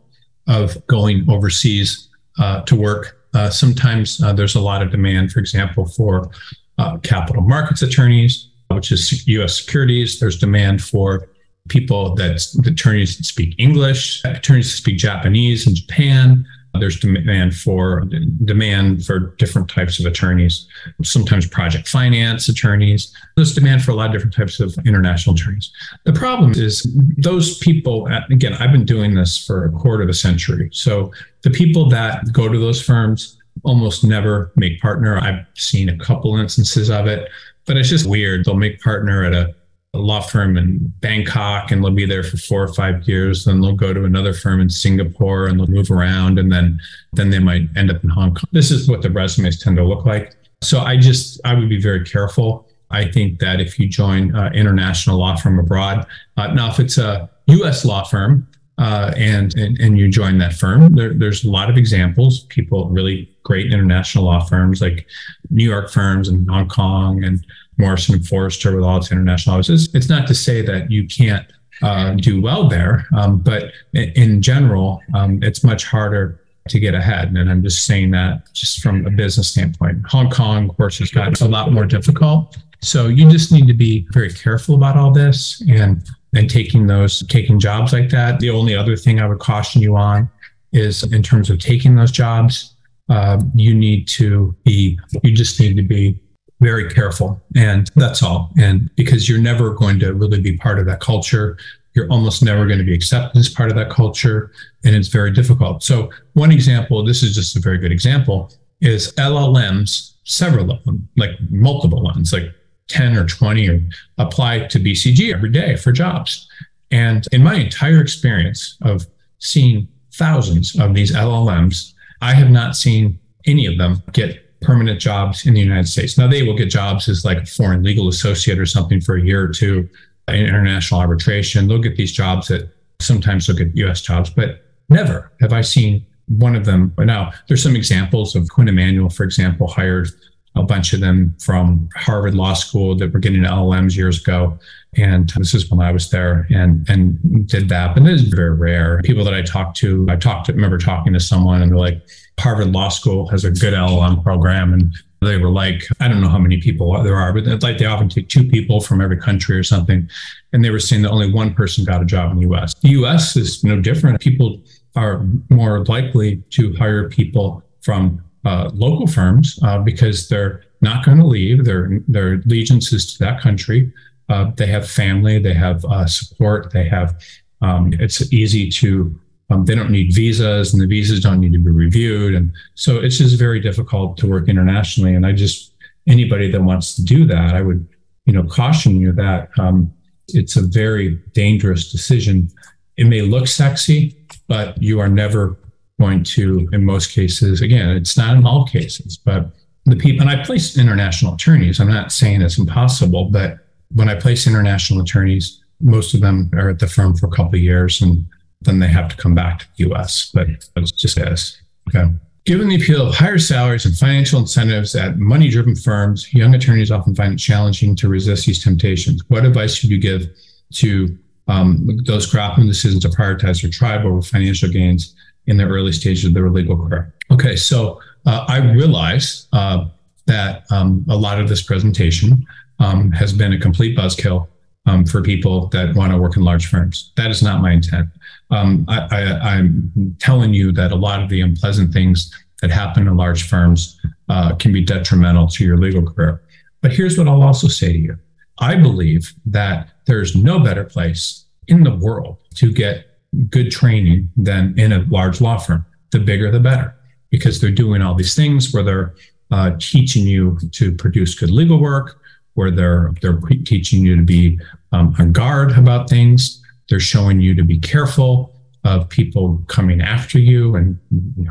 of 0.51 0.85
going 0.89 1.25
overseas 1.31 2.09
uh, 2.39 2.61
to 2.63 2.75
work. 2.75 3.17
Uh, 3.33 3.49
sometimes 3.49 4.21
uh, 4.23 4.33
there's 4.33 4.57
a 4.57 4.61
lot 4.61 4.83
of 4.83 4.91
demand, 4.91 5.31
for 5.31 5.39
example, 5.39 5.87
for 5.87 6.31
uh, 6.79 6.99
capital 6.99 7.43
markets 7.43 7.81
attorneys, 7.83 8.49
which 8.69 8.91
is 8.91 9.27
U.S. 9.29 9.57
securities. 9.57 10.19
There's 10.19 10.39
demand 10.39 10.83
for 10.83 11.29
people 11.69 12.15
that 12.17 12.45
attorneys 12.67 13.17
that 13.17 13.25
speak 13.25 13.55
English, 13.59 14.25
attorneys 14.25 14.71
that 14.73 14.77
speak 14.77 14.99
Japanese 14.99 15.67
in 15.67 15.77
Japan. 15.77 16.45
There's 16.79 17.01
demand 17.01 17.57
for 17.57 18.05
demand 18.45 19.05
for 19.05 19.35
different 19.39 19.69
types 19.69 19.99
of 19.99 20.07
attorneys, 20.07 20.69
sometimes 21.03 21.47
project 21.47 21.89
finance 21.89 22.49
attorneys. 22.49 23.13
There's 23.37 23.55
demand 23.55 23.83
for 23.83 23.91
a 23.91 23.95
lot 23.95 24.07
of 24.07 24.13
different 24.13 24.35
types 24.35 24.61
of 24.61 24.77
international 24.87 25.35
attorneys. 25.35 25.71
The 26.05 26.13
problem 26.13 26.53
is 26.53 26.87
those 27.19 27.59
people, 27.59 28.07
uh, 28.11 28.21
again, 28.31 28.55
I've 28.55 28.73
been 28.73 28.85
doing 28.85 29.15
this 29.15 29.45
for 29.45 29.65
a 29.65 29.73
quarter 29.73 30.05
of 30.05 30.09
a 30.09 30.15
century. 30.15 30.71
So 30.73 31.13
the 31.43 31.51
people 31.51 31.89
that 31.89 32.33
go 32.33 32.49
to 32.49 32.59
those 32.59 32.81
firms 32.81 33.37
almost 33.65 34.05
never 34.05 34.53
make 34.57 34.81
partner. 34.81 35.19
I've 35.19 35.45
seen 35.55 35.89
a 35.89 35.99
couple 35.99 36.37
instances 36.37 36.89
of 36.89 37.07
it, 37.07 37.29
but 37.67 37.77
it's 37.77 37.89
just 37.89 38.07
weird. 38.07 38.45
They'll 38.45 38.55
make 38.55 38.81
partner 38.81 39.25
at 39.25 39.35
a 39.35 39.55
a 39.95 39.99
law 39.99 40.21
firm 40.21 40.57
in 40.57 40.79
Bangkok 41.01 41.71
and 41.71 41.83
they'll 41.83 41.91
be 41.91 42.07
there 42.07 42.23
for 42.23 42.37
four 42.37 42.63
or 42.63 42.73
five 42.73 43.09
years. 43.09 43.45
Then 43.45 43.61
they'll 43.61 43.73
go 43.73 43.93
to 43.93 44.05
another 44.05 44.33
firm 44.33 44.61
in 44.61 44.71
Singapore 44.71 45.47
and 45.47 45.59
they'll 45.59 45.67
move 45.67 45.91
around 45.91 46.39
and 46.39 46.51
then 46.53 46.81
then 47.13 47.31
they 47.31 47.41
might 47.41 47.69
end 47.77 47.91
up 47.91 48.03
in 48.05 48.11
Hong 48.11 48.35
Kong. 48.35 48.45
This 48.53 48.71
is 48.71 48.89
what 48.89 49.03
the 49.03 49.11
resumes 49.11 49.61
tend 49.61 49.77
to 49.79 49.85
look 49.85 50.05
like. 50.05 50.37
So 50.63 50.81
I 50.81 50.97
just 50.97 51.41
I 51.45 51.55
would 51.55 51.69
be 51.69 51.81
very 51.81 52.05
careful. 52.05 52.69
I 52.93 53.11
think 53.11 53.41
that 53.41 53.61
if 53.61 53.79
you 53.79 53.89
join 53.89 54.35
uh, 54.35 54.51
international 54.55 55.19
law 55.19 55.37
firm 55.37 55.59
abroad, 55.59 56.07
uh, 56.37 56.49
now 56.49 56.71
if 56.71 56.79
it's 56.79 56.99
a 56.99 57.29
U.S. 57.47 57.85
law 57.85 58.05
firm 58.05 58.47
uh, 58.79 59.13
and, 59.17 59.57
and 59.57 59.79
and 59.81 59.99
you 59.99 60.09
join 60.09 60.39
that 60.39 60.53
firm, 60.53 60.95
there, 60.95 61.15
there's 61.15 61.45
a 61.45 61.51
lot 61.51 61.69
of 61.69 61.77
examples. 61.77 62.45
People 62.45 62.89
really 62.91 63.29
great 63.43 63.73
international 63.73 64.25
law 64.25 64.41
firms 64.41 64.81
like 64.81 65.07
New 65.51 65.65
York 65.65 65.91
firms 65.91 66.29
and 66.29 66.49
Hong 66.49 66.69
Kong 66.69 67.25
and 67.25 67.45
Morrison 67.81 68.17
and 68.17 68.27
Foerster 68.27 68.77
with 68.77 68.85
all 68.85 68.99
its 68.99 69.11
international 69.11 69.57
offices. 69.57 69.89
It's 69.95 70.09
not 70.09 70.27
to 70.29 70.35
say 70.35 70.63
that 70.63 70.91
you 70.91 71.07
can't 71.07 71.47
uh, 71.83 72.13
do 72.15 72.41
well 72.41 72.69
there, 72.69 73.07
um, 73.17 73.39
but 73.39 73.73
in, 73.95 74.11
in 74.11 74.43
general, 74.43 75.01
um, 75.15 75.43
it's 75.43 75.65
much 75.65 75.85
harder 75.85 76.41
to 76.69 76.79
get 76.79 76.95
ahead. 76.95 77.33
And 77.33 77.51
I'm 77.51 77.63
just 77.63 77.85
saying 77.85 78.11
that 78.13 78.53
just 78.53 78.81
from 78.81 79.07
a 79.07 79.11
business 79.11 79.49
standpoint. 79.49 80.07
Hong 80.07 80.31
Kong, 80.31 80.69
of 80.69 80.77
course, 80.77 80.99
has 80.99 81.11
gotten 81.11 81.47
a 81.47 81.51
lot 81.51 81.73
more 81.73 81.87
difficult. 81.87 82.57
So 82.83 83.09
you 83.09 83.29
just 83.31 83.53
need 83.53 83.67
to 83.67 83.75
be 83.75 84.07
very 84.13 84.33
careful 84.33 84.75
about 84.75 84.97
all 84.97 85.11
this 85.11 85.63
and 85.69 86.03
and 86.33 86.49
taking 86.49 86.87
those 86.87 87.27
taking 87.27 87.59
jobs 87.59 87.93
like 87.93 88.09
that. 88.11 88.41
The 88.41 88.51
only 88.51 88.75
other 88.77 88.97
thing 88.97 89.21
I 89.21 89.27
would 89.27 89.41
caution 89.41 89.83
you 89.83 89.97
on 89.97 90.31
is 90.73 91.03
in 91.13 91.23
terms 91.23 91.51
of 91.51 91.59
taking 91.59 91.97
those 91.97 92.13
jobs, 92.13 92.75
uh, 93.09 93.43
you 93.55 93.75
need 93.75 94.07
to 94.09 94.55
be 94.65 94.99
you 95.23 95.33
just 95.33 95.59
need 95.61 95.77
to 95.77 95.83
be 95.83 96.19
very 96.61 96.89
careful. 96.91 97.41
And 97.57 97.91
that's 97.97 98.23
all. 98.23 98.51
And 98.59 98.91
because 98.97 99.29
you're 99.29 99.41
never 99.41 99.75
going 99.75 99.99
to 100.01 100.13
really 100.15 100.41
be 100.41 100.57
part 100.57 100.79
of 100.79 100.87
that 100.87 101.01
culture, 101.01 101.57
you're 101.95 102.09
almost 102.09 102.43
never 102.43 102.67
going 102.67 102.79
to 102.79 102.85
be 102.85 102.95
accepted 102.95 103.39
as 103.39 103.49
part 103.49 103.71
of 103.71 103.77
that 103.77 103.91
culture. 103.91 104.53
And 104.85 104.95
it's 104.95 105.09
very 105.09 105.33
difficult. 105.33 105.83
So, 105.83 106.11
one 106.35 106.53
example, 106.53 107.05
this 107.05 107.23
is 107.23 107.35
just 107.35 107.57
a 107.57 107.61
very 107.61 107.79
good 107.79 107.93
example, 107.93 108.53
is 108.81 109.13
LLMs, 109.15 110.15
several 110.25 110.71
of 110.71 110.85
them, 110.85 111.09
like 111.17 111.31
multiple 111.51 112.03
ones, 112.03 112.33
like 112.33 112.55
10 112.89 113.17
or 113.17 113.27
20, 113.27 113.69
or 113.69 113.81
apply 114.19 114.67
to 114.67 114.79
BCG 114.79 115.33
every 115.33 115.51
day 115.51 115.77
for 115.77 115.93
jobs. 115.93 116.49
And 116.91 117.27
in 117.33 117.43
my 117.43 117.55
entire 117.55 118.01
experience 118.01 118.77
of 118.83 119.07
seeing 119.39 119.89
thousands 120.13 120.79
of 120.79 120.95
these 120.95 121.13
LLMs, 121.15 121.93
I 122.21 122.35
have 122.35 122.51
not 122.51 122.77
seen 122.77 123.19
any 123.47 123.67
of 123.67 123.79
them 123.79 124.03
get 124.13 124.50
permanent 124.61 125.01
jobs 125.01 125.47
in 125.47 125.55
the 125.55 125.61
United 125.61 125.89
States. 125.89 126.19
Now 126.19 126.29
they 126.29 126.43
will 126.43 126.57
get 126.57 126.67
jobs 126.67 127.09
as 127.09 127.25
like 127.25 127.39
a 127.39 127.47
foreign 127.47 127.83
legal 127.83 128.09
associate 128.09 128.59
or 128.59 128.67
something 128.67 129.01
for 129.01 129.17
a 129.17 129.23
year 129.23 129.43
or 129.43 129.49
two 129.49 129.89
in 130.29 130.47
international 130.47 131.01
arbitration. 131.01 131.67
They'll 131.67 131.79
get 131.79 131.97
these 131.97 132.13
jobs 132.13 132.49
that 132.49 132.71
sometimes 133.01 133.47
they'll 133.47 133.57
get 133.57 133.75
US 133.77 134.03
jobs, 134.03 134.31
but 134.31 134.65
never 134.89 135.33
have 135.41 135.53
I 135.53 135.63
seen 135.63 136.05
one 136.29 136.55
of 136.55 136.65
them. 136.65 136.95
Now 136.99 137.33
there's 137.49 137.63
some 137.63 137.77
examples 137.77 138.37
of 138.37 138.49
Quinn 138.51 138.69
Emanuel, 138.69 139.11
for 139.11 139.25
example, 139.25 139.67
hired 139.67 140.09
a 140.57 140.63
bunch 140.63 140.93
of 140.93 141.01
them 141.01 141.35
from 141.39 141.89
Harvard 141.95 142.35
Law 142.35 142.55
School 142.55 142.97
that 142.97 143.13
were 143.13 143.21
getting 143.21 143.43
LLMs 143.43 143.97
years 143.97 144.21
ago. 144.21 144.59
And 144.97 145.33
this 145.37 145.55
is 145.55 145.71
when 145.71 145.81
I 145.81 145.93
was 145.93 146.11
there 146.11 146.47
and 146.51 146.89
and 146.89 147.49
did 147.49 147.69
that. 147.69 147.95
But 147.95 148.05
it 148.05 148.13
is 148.13 148.23
very 148.23 148.55
rare. 148.55 149.01
People 149.03 149.25
that 149.25 149.35
I 149.35 149.43
talked 149.43 149.77
to, 149.79 150.07
I 150.11 150.17
talked 150.17 150.47
to, 150.47 150.53
remember 150.53 150.79
talking 150.79 151.13
to 151.13 151.21
someone 151.21 151.63
and 151.63 151.71
they're 151.71 151.79
like, 151.79 152.03
Harvard 152.41 152.73
Law 152.73 152.89
School 152.89 153.29
has 153.29 153.45
a 153.45 153.51
good 153.51 153.75
LLM 153.75 154.23
program. 154.23 154.73
And 154.73 154.95
they 155.21 155.37
were 155.37 155.51
like, 155.51 155.87
I 156.01 156.09
don't 156.09 156.21
know 156.21 156.29
how 156.29 156.39
many 156.39 156.61
people 156.61 157.01
there 157.03 157.17
are, 157.17 157.33
but 157.33 157.63
like 157.63 157.79
they 157.79 157.85
often 157.85 158.09
take 158.09 158.29
two 158.29 158.49
people 158.49 158.81
from 158.81 159.01
every 159.01 159.19
country 159.19 159.57
or 159.57 159.63
something. 159.63 160.09
And 160.53 160.65
they 160.65 160.71
were 160.71 160.81
saying 160.81 161.03
that 161.03 161.11
only 161.11 161.31
one 161.31 161.55
person 161.55 161.85
got 161.85 162.01
a 162.03 162.07
job 162.07 162.33
in 162.33 162.39
the 162.39 162.49
US. 162.55 162.75
The 162.75 162.91
US 163.01 163.37
is 163.37 163.63
no 163.63 163.81
different. 163.81 164.21
People 164.21 164.63
are 164.97 165.25
more 165.51 165.85
likely 165.85 166.37
to 166.51 166.75
hire 166.75 167.09
people 167.09 167.63
from 167.83 168.23
uh, 168.45 168.71
local 168.73 169.07
firms 169.07 169.59
uh, 169.63 169.79
because 169.79 170.29
they're 170.29 170.65
not 170.81 171.05
going 171.05 171.19
to 171.19 171.27
leave. 171.27 171.65
Their 171.65 172.01
their 172.09 172.35
allegiance 172.35 172.93
is 172.93 173.13
to 173.15 173.19
that 173.25 173.41
country. 173.41 173.93
Uh, 174.29 174.51
they 174.57 174.67
have 174.67 174.89
family. 174.89 175.39
They 175.39 175.55
have 175.55 175.85
uh, 175.85 176.07
support. 176.07 176.73
They 176.73 176.89
have. 176.89 177.21
Um, 177.63 177.93
it's 177.99 178.33
easy 178.33 178.71
to. 178.71 179.15
Um, 179.51 179.65
they 179.65 179.75
don't 179.75 179.91
need 179.91 180.15
visas, 180.15 180.73
and 180.73 180.81
the 180.81 180.87
visas 180.87 181.21
don't 181.21 181.41
need 181.41 181.53
to 181.53 181.59
be 181.59 181.71
reviewed, 181.71 182.35
and 182.35 182.53
so 182.75 183.01
it's 183.01 183.19
just 183.19 183.39
very 183.39 183.61
difficult 183.61 184.17
to 184.19 184.29
work 184.29 184.49
internationally. 184.49 185.15
And 185.15 185.27
I 185.27 185.33
just 185.33 185.75
anybody 186.07 186.51
that 186.51 186.63
wants 186.63 186.95
to 186.97 187.05
do 187.05 187.27
that, 187.27 187.55
I 187.55 187.63
would 187.63 187.87
you 188.27 188.33
know 188.33 188.45
caution 188.45 189.01
you 189.01 189.13
that 189.13 189.51
um, 189.59 189.93
it's 190.29 190.57
a 190.57 190.63
very 190.63 191.17
dangerous 191.33 191.91
decision. 191.91 192.49
It 192.97 193.07
may 193.07 193.23
look 193.23 193.49
sexy, 193.49 194.17
but 194.47 194.81
you 194.83 195.01
are 195.01 195.09
never 195.09 195.57
going 196.01 196.25
to, 196.25 196.69
in 196.73 196.85
most 196.85 197.13
cases, 197.13 197.61
again, 197.61 197.91
it's 197.91 198.17
not 198.17 198.37
in 198.37 198.45
all 198.47 198.67
cases, 198.67 199.19
but 199.19 199.51
the 199.85 199.97
people, 199.97 200.27
and 200.27 200.31
I 200.31 200.45
place 200.45 200.79
international 200.79 201.35
attorneys. 201.35 201.81
I'm 201.81 201.89
not 201.89 202.13
saying 202.13 202.43
it's 202.43 202.59
impossible, 202.59 203.27
but 203.27 203.59
when 203.95 204.09
I 204.09 204.15
place 204.15 204.47
international 204.47 205.01
attorneys, 205.03 205.63
most 205.81 206.15
of 206.15 206.21
them 206.21 206.51
are 206.55 206.71
at 206.71 206.79
the 206.79 206.87
firm 206.87 207.17
for 207.17 207.27
a 207.27 207.31
couple 207.31 207.55
of 207.55 207.63
years 207.63 208.01
and 208.01 208.25
then 208.63 208.79
they 208.79 208.89
have 208.89 209.09
to 209.09 209.17
come 209.17 209.35
back 209.35 209.61
to 209.61 209.67
the 209.77 209.91
US. 209.93 210.31
But 210.33 210.49
it's 210.77 210.93
just 210.93 211.19
as 211.19 211.57
okay. 211.89 212.11
Given 212.47 212.69
the 212.69 212.77
appeal 212.77 213.07
of 213.07 213.15
higher 213.15 213.39
salaries 213.39 213.85
and 213.85 213.97
financial 213.97 214.41
incentives 214.41 214.95
at 214.97 215.19
money 215.19 215.51
driven 215.51 215.77
firms, 215.77 216.33
young 216.33 216.55
attorneys 216.55 216.91
often 216.91 217.15
find 217.15 217.35
it 217.35 217.39
challenging 217.39 217.95
to 217.97 218.09
resist 218.09 218.47
these 218.47 218.65
temptations. 218.65 219.23
What 219.29 219.45
advice 219.45 219.83
would 219.83 219.91
you 219.91 219.99
give 219.99 220.27
to 220.75 221.17
um, 221.49 222.01
those 222.05 222.27
grappling 222.27 222.67
decisions 222.67 223.03
to 223.03 223.09
prioritize 223.09 223.63
their 223.63 223.71
tribe 223.71 224.05
over 224.05 224.23
financial 224.23 224.69
gains 224.69 225.15
in 225.47 225.57
the 225.57 225.65
early 225.65 225.93
stages 225.93 226.25
of 226.25 226.35
their 226.35 226.49
legal 226.51 226.77
career. 226.77 227.13
Okay, 227.31 227.57
so 227.57 228.01
uh, 228.27 228.45
I 228.49 228.59
realize 228.59 229.49
uh, 229.53 229.87
that 230.27 230.65
um, 230.71 231.05
a 231.09 231.17
lot 231.17 231.41
of 231.41 231.49
this 231.49 231.63
presentation 231.63 232.47
um, 232.79 233.11
has 233.13 233.33
been 233.33 233.53
a 233.53 233.59
complete 233.59 233.97
buzzkill 233.99 234.47
um, 234.91 235.07
for 235.07 235.23
people 235.23 235.69
that 235.69 235.95
want 235.95 236.13
to 236.13 236.19
work 236.19 236.37
in 236.37 236.43
large 236.43 236.67
firms. 236.67 237.13
That 237.17 237.31
is 237.31 237.43
not 237.43 237.63
my 237.63 237.73
intent. 237.73 238.09
Um, 238.51 238.85
I, 238.89 239.59
am 239.59 240.17
telling 240.19 240.53
you 240.53 240.73
that 240.73 240.91
a 240.91 240.97
lot 240.97 241.23
of 241.23 241.29
the 241.29 241.41
unpleasant 241.41 241.93
things 241.93 242.35
that 242.61 242.71
happen 242.71 243.07
in 243.07 243.17
large 243.17 243.49
firms 243.49 244.01
uh, 244.29 244.55
can 244.57 244.73
be 244.73 244.85
detrimental 244.85 245.47
to 245.49 245.65
your 245.65 245.79
legal 245.79 246.03
career. 246.03 246.43
But 246.81 246.93
here's 246.93 247.17
what 247.17 247.29
I'll 247.29 247.43
also 247.43 247.69
say 247.69 247.93
to 247.93 247.99
you 247.99 248.19
I 248.59 248.77
believe 248.77 249.33
that 249.47 249.89
there's 250.07 250.35
no 250.35 250.59
better 250.59 250.85
place 250.85 251.45
in 251.69 251.85
the 251.85 251.95
world 251.95 252.39
to 252.57 252.73
get 252.73 253.07
good 253.49 253.71
training 253.71 254.29
than 254.37 254.75
in 254.79 254.93
a 254.93 255.07
large 255.09 255.41
law 255.41 255.57
firm. 255.57 255.87
The 256.11 256.19
bigger, 256.19 256.51
the 256.51 256.61
better, 256.61 256.95
because 257.31 257.61
they're 257.61 257.71
doing 257.71 258.03
all 258.03 258.15
these 258.15 258.35
things 258.35 258.73
where 258.73 258.83
they're 258.83 259.15
uh, 259.53 259.77
teaching 259.79 260.27
you 260.27 260.59
to 260.73 260.93
produce 260.93 261.39
good 261.39 261.51
legal 261.51 261.81
work, 261.81 262.21
where 262.55 262.71
they're 262.71 263.13
they're 263.21 263.41
teaching 263.65 264.05
you 264.05 264.17
to 264.17 264.23
be 264.23 264.59
um, 264.93 265.15
on 265.19 265.33
guard 265.33 265.73
about 265.77 266.09
things. 266.09 266.63
They're 266.89 267.01
showing 267.01 267.41
you 267.41 267.55
to 267.55 267.65
be 267.65 267.79
careful 267.79 268.55
of 268.85 269.09
people 269.09 269.63
coming 269.67 270.01
after 270.01 270.39
you 270.39 270.75
and 270.75 270.99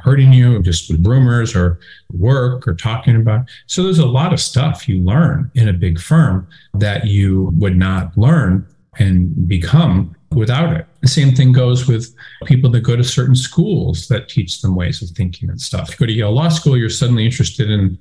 hurting 0.02 0.34
you 0.34 0.62
just 0.64 0.90
with 0.90 1.06
rumors 1.06 1.56
or 1.56 1.80
work 2.14 2.68
or 2.68 2.74
talking 2.74 3.16
about. 3.16 3.48
So 3.68 3.84
there's 3.84 4.00
a 4.00 4.06
lot 4.06 4.34
of 4.34 4.40
stuff 4.40 4.90
you 4.90 5.04
learn 5.04 5.52
in 5.54 5.70
a 5.70 5.74
big 5.74 6.00
firm 6.00 6.48
that 6.74 7.06
you 7.06 7.52
would 7.54 7.78
not 7.78 8.18
learn 8.18 8.68
and 8.98 9.48
become 9.48 10.16
without 10.32 10.76
it. 10.76 10.88
The 11.02 11.08
same 11.08 11.36
thing 11.36 11.52
goes 11.52 11.88
with 11.88 12.14
people 12.46 12.70
that 12.72 12.82
go 12.82 12.96
to 12.96 13.04
certain 13.04 13.36
schools 13.36 14.08
that 14.08 14.28
teach 14.28 14.62
them 14.62 14.76
ways 14.76 15.02
of 15.02 15.10
thinking 15.10 15.50
and 15.50 15.62
stuff. 15.62 15.90
If 15.90 16.00
You 16.00 16.06
go 16.06 16.06
to 16.08 16.14
Yale 16.14 16.32
Law 16.32 16.50
School, 16.50 16.78
you're 16.78 16.90
suddenly 16.90 17.26
interested 17.26 17.70
in 17.70 17.98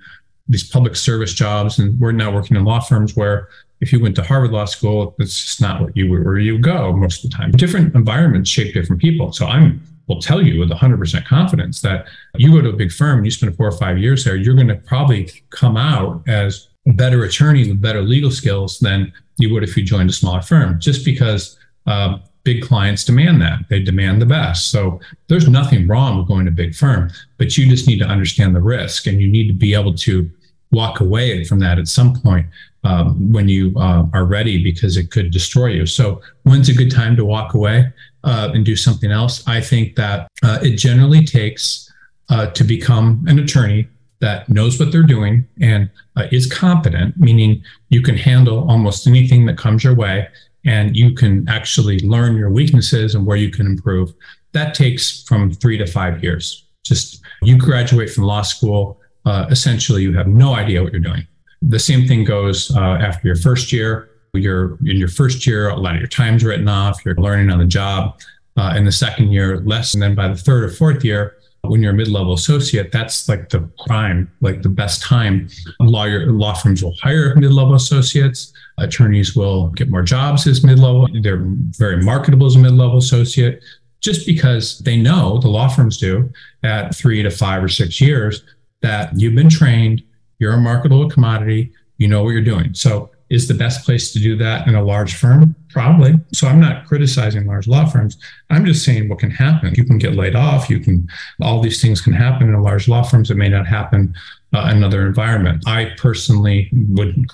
these 0.48 0.68
public 0.68 0.96
service 0.96 1.34
jobs, 1.34 1.78
and 1.78 1.98
we're 2.00 2.12
now 2.12 2.32
working 2.32 2.56
in 2.56 2.64
law 2.64 2.80
firms 2.80 3.16
where 3.16 3.48
if 3.80 3.92
you 3.92 4.00
went 4.00 4.16
to 4.16 4.22
Harvard 4.22 4.50
Law 4.50 4.64
School, 4.64 5.14
that's 5.18 5.40
just 5.40 5.60
not 5.60 5.80
what 5.80 5.96
you 5.96 6.10
where 6.10 6.38
you 6.38 6.58
go 6.58 6.92
most 6.92 7.24
of 7.24 7.30
the 7.30 7.36
time. 7.36 7.52
Different 7.52 7.94
environments 7.94 8.50
shape 8.50 8.74
different 8.74 9.00
people. 9.00 9.32
So 9.32 9.46
I'm 9.46 9.80
will 10.08 10.20
tell 10.20 10.42
you 10.42 10.58
with 10.58 10.70
100% 10.70 11.26
confidence 11.26 11.80
that 11.82 12.06
you 12.36 12.50
go 12.50 12.62
to 12.62 12.70
a 12.70 12.76
big 12.76 12.90
firm 12.90 13.18
and 13.18 13.26
you 13.26 13.30
spend 13.30 13.54
four 13.56 13.68
or 13.68 13.72
five 13.72 13.98
years 13.98 14.24
there, 14.24 14.36
you're 14.36 14.54
going 14.54 14.68
to 14.68 14.76
probably 14.76 15.30
come 15.50 15.76
out 15.76 16.22
as 16.26 16.68
a 16.88 16.92
better 16.92 17.24
attorney 17.24 17.68
with 17.68 17.80
better 17.80 18.02
legal 18.02 18.30
skills 18.30 18.78
than 18.78 19.12
you 19.36 19.52
would 19.52 19.62
if 19.62 19.76
you 19.76 19.84
joined 19.84 20.08
a 20.10 20.12
smaller 20.12 20.42
firm, 20.42 20.80
just 20.80 21.04
because 21.04 21.58
um, 21.86 22.22
big 22.42 22.62
clients 22.62 23.04
demand 23.04 23.40
that. 23.42 23.60
They 23.68 23.82
demand 23.82 24.22
the 24.22 24.26
best. 24.26 24.70
So 24.70 24.98
there's 25.28 25.48
nothing 25.48 25.86
wrong 25.86 26.18
with 26.18 26.28
going 26.28 26.46
to 26.46 26.50
big 26.50 26.74
firm, 26.74 27.10
but 27.36 27.56
you 27.58 27.68
just 27.68 27.86
need 27.86 27.98
to 27.98 28.06
understand 28.06 28.56
the 28.56 28.62
risk 28.62 29.06
and 29.06 29.20
you 29.20 29.28
need 29.28 29.48
to 29.48 29.54
be 29.54 29.74
able 29.74 29.94
to 29.94 30.30
walk 30.70 31.00
away 31.00 31.44
from 31.44 31.58
that 31.60 31.78
at 31.78 31.88
some 31.88 32.20
point 32.20 32.46
um, 32.84 33.32
when 33.32 33.48
you 33.48 33.72
uh, 33.76 34.06
are 34.12 34.24
ready 34.24 34.62
because 34.62 34.96
it 34.96 35.10
could 35.10 35.30
destroy 35.30 35.68
you. 35.68 35.86
So 35.86 36.20
when's 36.42 36.68
a 36.68 36.74
good 36.74 36.90
time 36.90 37.16
to 37.16 37.24
walk 37.24 37.54
away 37.54 37.92
uh, 38.24 38.50
and 38.54 38.64
do 38.64 38.76
something 38.76 39.10
else? 39.10 39.46
I 39.46 39.60
think 39.60 39.96
that 39.96 40.28
uh, 40.42 40.58
it 40.62 40.76
generally 40.76 41.24
takes 41.24 41.92
uh, 42.28 42.46
to 42.46 42.64
become 42.64 43.24
an 43.26 43.38
attorney 43.38 43.88
that 44.20 44.48
knows 44.48 44.78
what 44.78 44.90
they're 44.90 45.02
doing 45.02 45.46
and 45.60 45.88
uh, 46.16 46.26
is 46.32 46.52
competent, 46.52 47.16
meaning 47.16 47.62
you 47.88 48.02
can 48.02 48.16
handle 48.16 48.68
almost 48.68 49.06
anything 49.06 49.46
that 49.46 49.56
comes 49.56 49.84
your 49.84 49.94
way 49.94 50.28
and 50.64 50.96
you 50.96 51.14
can 51.14 51.48
actually 51.48 52.00
learn 52.00 52.36
your 52.36 52.50
weaknesses 52.50 53.14
and 53.14 53.24
where 53.24 53.36
you 53.36 53.50
can 53.50 53.66
improve. 53.66 54.12
That 54.52 54.74
takes 54.74 55.22
from 55.22 55.52
three 55.52 55.78
to 55.78 55.86
five 55.86 56.22
years. 56.22 56.64
Just 56.84 57.22
you 57.42 57.56
graduate 57.56 58.10
from 58.10 58.24
law 58.24 58.42
school, 58.42 59.00
uh, 59.28 59.46
essentially, 59.50 60.02
you 60.02 60.14
have 60.16 60.26
no 60.26 60.54
idea 60.54 60.82
what 60.82 60.92
you're 60.92 61.00
doing. 61.00 61.26
The 61.60 61.78
same 61.78 62.06
thing 62.08 62.24
goes 62.24 62.74
uh, 62.74 62.80
after 62.80 63.26
your 63.26 63.36
first 63.36 63.72
year. 63.72 64.10
You're 64.32 64.78
in 64.84 64.96
your 64.96 65.08
first 65.08 65.46
year, 65.46 65.68
a 65.68 65.76
lot 65.76 65.94
of 65.94 66.00
your 66.00 66.08
time's 66.08 66.44
written 66.44 66.68
off. 66.68 67.04
You're 67.04 67.16
learning 67.16 67.50
on 67.50 67.58
the 67.58 67.66
job. 67.66 68.18
Uh, 68.56 68.74
in 68.76 68.84
the 68.84 68.90
second 68.90 69.30
year, 69.30 69.60
less. 69.60 69.94
And 69.94 70.02
then 70.02 70.16
by 70.16 70.26
the 70.26 70.34
third 70.34 70.64
or 70.64 70.68
fourth 70.68 71.04
year, 71.04 71.36
when 71.62 71.80
you're 71.80 71.92
a 71.92 71.94
mid-level 71.94 72.32
associate, 72.32 72.90
that's 72.90 73.28
like 73.28 73.50
the 73.50 73.60
prime, 73.86 74.28
like 74.40 74.62
the 74.62 74.68
best 74.68 75.00
time. 75.00 75.48
Lawyer 75.78 76.26
law 76.32 76.54
firms 76.54 76.82
will 76.82 76.96
hire 77.00 77.36
mid-level 77.36 77.74
associates. 77.74 78.52
Attorneys 78.78 79.36
will 79.36 79.68
get 79.68 79.90
more 79.90 80.02
jobs 80.02 80.46
as 80.48 80.64
mid-level. 80.64 81.06
They're 81.22 81.44
very 81.78 82.02
marketable 82.02 82.46
as 82.48 82.56
a 82.56 82.58
mid-level 82.58 82.98
associate, 82.98 83.62
just 84.00 84.26
because 84.26 84.80
they 84.80 84.96
know 84.96 85.38
the 85.38 85.48
law 85.48 85.68
firms 85.68 85.98
do 85.98 86.28
at 86.64 86.96
three 86.96 87.22
to 87.22 87.30
five 87.30 87.62
or 87.62 87.68
six 87.68 88.00
years 88.00 88.42
that 88.82 89.10
you've 89.18 89.34
been 89.34 89.50
trained, 89.50 90.02
you're 90.38 90.54
a 90.54 90.60
marketable 90.60 91.08
commodity, 91.08 91.72
you 91.96 92.08
know 92.08 92.22
what 92.22 92.30
you're 92.30 92.42
doing. 92.42 92.74
So 92.74 93.10
is 93.30 93.46
the 93.46 93.54
best 93.54 93.84
place 93.84 94.12
to 94.12 94.18
do 94.18 94.36
that 94.36 94.66
in 94.66 94.74
a 94.74 94.82
large 94.82 95.14
firm? 95.14 95.54
Probably. 95.70 96.14
So 96.32 96.48
I'm 96.48 96.60
not 96.60 96.86
criticizing 96.86 97.46
large 97.46 97.68
law 97.68 97.84
firms. 97.84 98.16
I'm 98.48 98.64
just 98.64 98.84
saying 98.84 99.08
what 99.08 99.18
can 99.18 99.30
happen. 99.30 99.74
You 99.74 99.84
can 99.84 99.98
get 99.98 100.14
laid 100.14 100.34
off. 100.34 100.70
You 100.70 100.80
can, 100.80 101.06
all 101.42 101.60
these 101.60 101.82
things 101.82 102.00
can 102.00 102.14
happen 102.14 102.48
in 102.48 102.54
a 102.54 102.62
large 102.62 102.88
law 102.88 103.02
firms. 103.02 103.30
It 103.30 103.36
may 103.36 103.48
not 103.48 103.66
happen 103.66 104.14
uh, 104.54 104.68
in 104.70 104.78
another 104.78 105.06
environment. 105.06 105.62
I 105.66 105.92
personally 105.98 106.70
would 106.90 107.26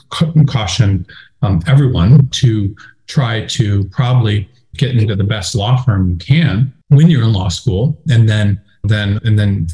caution 0.48 1.07
um, 1.42 1.62
everyone 1.66 2.28
to 2.28 2.74
try 3.07 3.46
to 3.46 3.85
probably 3.90 4.48
get 4.76 4.96
into 4.96 5.14
the 5.14 5.24
best 5.24 5.54
law 5.54 5.76
firm 5.76 6.11
you 6.11 6.16
can 6.16 6.72
when 6.88 7.09
you're 7.09 7.22
in 7.22 7.33
law 7.33 7.48
school 7.48 7.96
and 8.11 8.28
then 8.28 8.61
then 8.84 9.18
and 9.24 9.38
then 9.38 9.66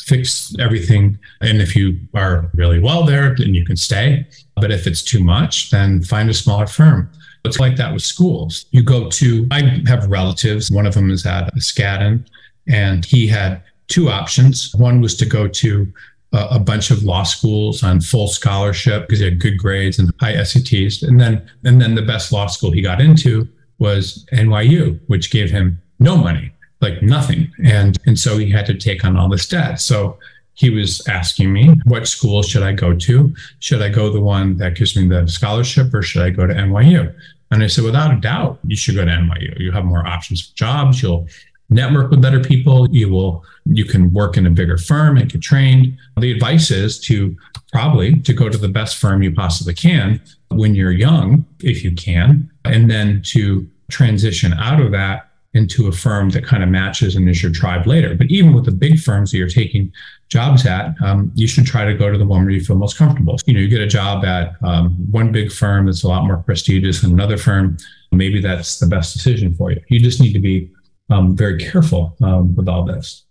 fix 0.00 0.54
everything. 0.58 1.18
And 1.40 1.60
if 1.60 1.74
you 1.74 1.98
are 2.14 2.50
really 2.54 2.78
well 2.78 3.04
there, 3.04 3.34
then 3.34 3.54
you 3.54 3.64
can 3.64 3.76
stay. 3.76 4.26
But 4.56 4.70
if 4.70 4.86
it's 4.86 5.02
too 5.02 5.22
much, 5.22 5.70
then 5.70 6.02
find 6.02 6.28
a 6.28 6.34
smaller 6.34 6.66
firm. 6.66 7.10
It's 7.44 7.58
like 7.58 7.76
that 7.76 7.92
with 7.92 8.02
schools. 8.02 8.66
You 8.70 8.82
go 8.82 9.08
to, 9.08 9.46
I 9.50 9.82
have 9.86 10.06
relatives. 10.10 10.70
One 10.70 10.86
of 10.86 10.94
them 10.94 11.10
is 11.10 11.24
at 11.24 11.54
Skadden, 11.56 12.26
and 12.66 13.04
he 13.04 13.26
had 13.26 13.62
two 13.86 14.10
options. 14.10 14.74
One 14.74 15.00
was 15.00 15.16
to 15.16 15.26
go 15.26 15.48
to 15.48 15.92
a, 16.32 16.46
a 16.52 16.58
bunch 16.58 16.90
of 16.90 17.04
law 17.04 17.22
schools 17.22 17.82
on 17.82 18.00
full 18.00 18.28
scholarship 18.28 19.06
because 19.06 19.20
he 19.20 19.24
had 19.24 19.40
good 19.40 19.56
grades 19.56 19.98
and 19.98 20.12
high 20.20 20.34
SATs. 20.34 21.06
And 21.06 21.18
then, 21.18 21.48
and 21.64 21.80
then 21.80 21.94
the 21.94 22.02
best 22.02 22.32
law 22.32 22.48
school 22.48 22.72
he 22.72 22.82
got 22.82 23.00
into 23.00 23.48
was 23.78 24.26
NYU, 24.32 25.00
which 25.06 25.30
gave 25.30 25.50
him 25.50 25.80
no 26.00 26.16
money 26.16 26.52
like 26.80 27.02
nothing. 27.02 27.50
And 27.64 27.98
and 28.06 28.18
so 28.18 28.38
he 28.38 28.50
had 28.50 28.66
to 28.66 28.74
take 28.74 29.04
on 29.04 29.16
all 29.16 29.28
this 29.28 29.48
debt. 29.48 29.80
So 29.80 30.18
he 30.54 30.70
was 30.70 31.06
asking 31.06 31.52
me, 31.52 31.74
what 31.84 32.08
school 32.08 32.42
should 32.42 32.64
I 32.64 32.72
go 32.72 32.92
to? 32.92 33.32
Should 33.60 33.80
I 33.80 33.90
go 33.90 34.10
the 34.10 34.20
one 34.20 34.56
that 34.56 34.74
gives 34.74 34.96
me 34.96 35.06
the 35.06 35.28
scholarship 35.28 35.94
or 35.94 36.02
should 36.02 36.22
I 36.22 36.30
go 36.30 36.48
to 36.48 36.54
NYU? 36.54 37.14
And 37.52 37.62
I 37.62 37.68
said, 37.68 37.84
without 37.84 38.12
a 38.12 38.20
doubt, 38.20 38.58
you 38.64 38.74
should 38.74 38.96
go 38.96 39.04
to 39.04 39.10
NYU. 39.10 39.58
You 39.60 39.70
have 39.70 39.84
more 39.84 40.04
options 40.04 40.48
for 40.48 40.56
jobs. 40.56 41.00
You'll 41.00 41.28
network 41.70 42.10
with 42.10 42.20
better 42.20 42.40
people. 42.40 42.88
You 42.90 43.08
will, 43.08 43.44
you 43.66 43.84
can 43.84 44.12
work 44.12 44.36
in 44.36 44.46
a 44.46 44.50
bigger 44.50 44.76
firm 44.76 45.16
and 45.16 45.30
get 45.30 45.40
trained. 45.42 45.96
The 46.18 46.32
advice 46.32 46.72
is 46.72 46.98
to 47.02 47.36
probably 47.72 48.18
to 48.22 48.32
go 48.32 48.48
to 48.48 48.58
the 48.58 48.68
best 48.68 48.96
firm 48.96 49.22
you 49.22 49.32
possibly 49.32 49.74
can 49.74 50.20
when 50.48 50.74
you're 50.74 50.90
young, 50.90 51.44
if 51.60 51.84
you 51.84 51.94
can, 51.94 52.50
and 52.64 52.90
then 52.90 53.22
to 53.26 53.68
transition 53.90 54.54
out 54.54 54.80
of 54.80 54.90
that 54.92 55.27
into 55.54 55.88
a 55.88 55.92
firm 55.92 56.30
that 56.30 56.44
kind 56.44 56.62
of 56.62 56.68
matches 56.68 57.16
and 57.16 57.28
is 57.28 57.42
your 57.42 57.52
tribe 57.52 57.86
later. 57.86 58.14
But 58.14 58.30
even 58.30 58.52
with 58.52 58.66
the 58.66 58.72
big 58.72 59.00
firms 59.00 59.30
that 59.30 59.38
you're 59.38 59.48
taking 59.48 59.92
jobs 60.28 60.66
at, 60.66 60.94
um, 61.02 61.32
you 61.34 61.46
should 61.46 61.64
try 61.64 61.84
to 61.86 61.94
go 61.94 62.12
to 62.12 62.18
the 62.18 62.26
one 62.26 62.42
where 62.42 62.50
you 62.50 62.60
feel 62.60 62.76
most 62.76 62.98
comfortable. 62.98 63.38
You 63.46 63.54
know, 63.54 63.60
you 63.60 63.68
get 63.68 63.80
a 63.80 63.86
job 63.86 64.24
at 64.24 64.54
um, 64.62 64.96
one 65.10 65.32
big 65.32 65.50
firm 65.50 65.86
that's 65.86 66.04
a 66.04 66.08
lot 66.08 66.24
more 66.24 66.36
prestigious 66.36 67.00
than 67.00 67.12
another 67.12 67.38
firm. 67.38 67.78
Maybe 68.12 68.40
that's 68.40 68.78
the 68.78 68.86
best 68.86 69.14
decision 69.14 69.54
for 69.54 69.70
you. 69.70 69.80
You 69.88 70.00
just 70.00 70.20
need 70.20 70.34
to 70.34 70.38
be 70.38 70.70
um, 71.10 71.34
very 71.34 71.58
careful 71.58 72.16
um, 72.22 72.54
with 72.54 72.68
all 72.68 72.84
this. 72.84 73.24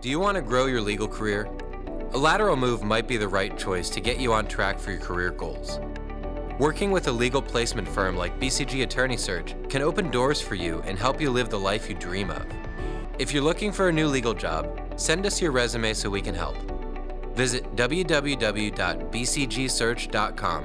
Do 0.00 0.08
you 0.08 0.18
want 0.18 0.36
to 0.36 0.42
grow 0.42 0.66
your 0.66 0.80
legal 0.80 1.08
career? 1.08 1.48
A 2.12 2.18
lateral 2.18 2.56
move 2.56 2.82
might 2.82 3.06
be 3.06 3.16
the 3.16 3.28
right 3.28 3.56
choice 3.58 3.90
to 3.90 4.00
get 4.00 4.18
you 4.18 4.32
on 4.32 4.46
track 4.46 4.78
for 4.78 4.90
your 4.90 5.00
career 5.00 5.30
goals. 5.30 5.78
Working 6.58 6.90
with 6.90 7.06
a 7.06 7.12
legal 7.12 7.40
placement 7.40 7.86
firm 7.86 8.16
like 8.16 8.40
BCG 8.40 8.82
Attorney 8.82 9.16
Search 9.16 9.54
can 9.68 9.80
open 9.80 10.10
doors 10.10 10.40
for 10.40 10.56
you 10.56 10.82
and 10.84 10.98
help 10.98 11.20
you 11.20 11.30
live 11.30 11.50
the 11.50 11.58
life 11.58 11.88
you 11.88 11.94
dream 11.94 12.30
of. 12.30 12.44
If 13.20 13.32
you're 13.32 13.44
looking 13.44 13.70
for 13.70 13.88
a 13.88 13.92
new 13.92 14.08
legal 14.08 14.34
job, 14.34 14.76
send 14.96 15.24
us 15.24 15.40
your 15.40 15.52
resume 15.52 15.94
so 15.94 16.10
we 16.10 16.20
can 16.20 16.34
help. 16.34 16.56
Visit 17.36 17.76
www.bcgsearch.com 17.76 20.64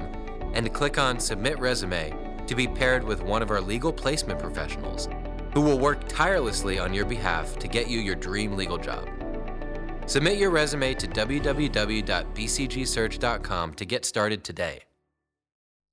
and 0.54 0.74
click 0.74 0.98
on 0.98 1.20
Submit 1.20 1.60
Resume 1.60 2.12
to 2.44 2.56
be 2.56 2.66
paired 2.66 3.04
with 3.04 3.22
one 3.22 3.42
of 3.42 3.52
our 3.52 3.60
legal 3.60 3.92
placement 3.92 4.40
professionals 4.40 5.08
who 5.52 5.60
will 5.60 5.78
work 5.78 6.08
tirelessly 6.08 6.80
on 6.80 6.92
your 6.92 7.04
behalf 7.04 7.56
to 7.60 7.68
get 7.68 7.86
you 7.86 8.00
your 8.00 8.16
dream 8.16 8.56
legal 8.56 8.78
job. 8.78 9.08
Submit 10.06 10.38
your 10.38 10.50
resume 10.50 10.92
to 10.94 11.06
www.bcgsearch.com 11.06 13.74
to 13.74 13.84
get 13.84 14.04
started 14.04 14.42
today. 14.42 14.80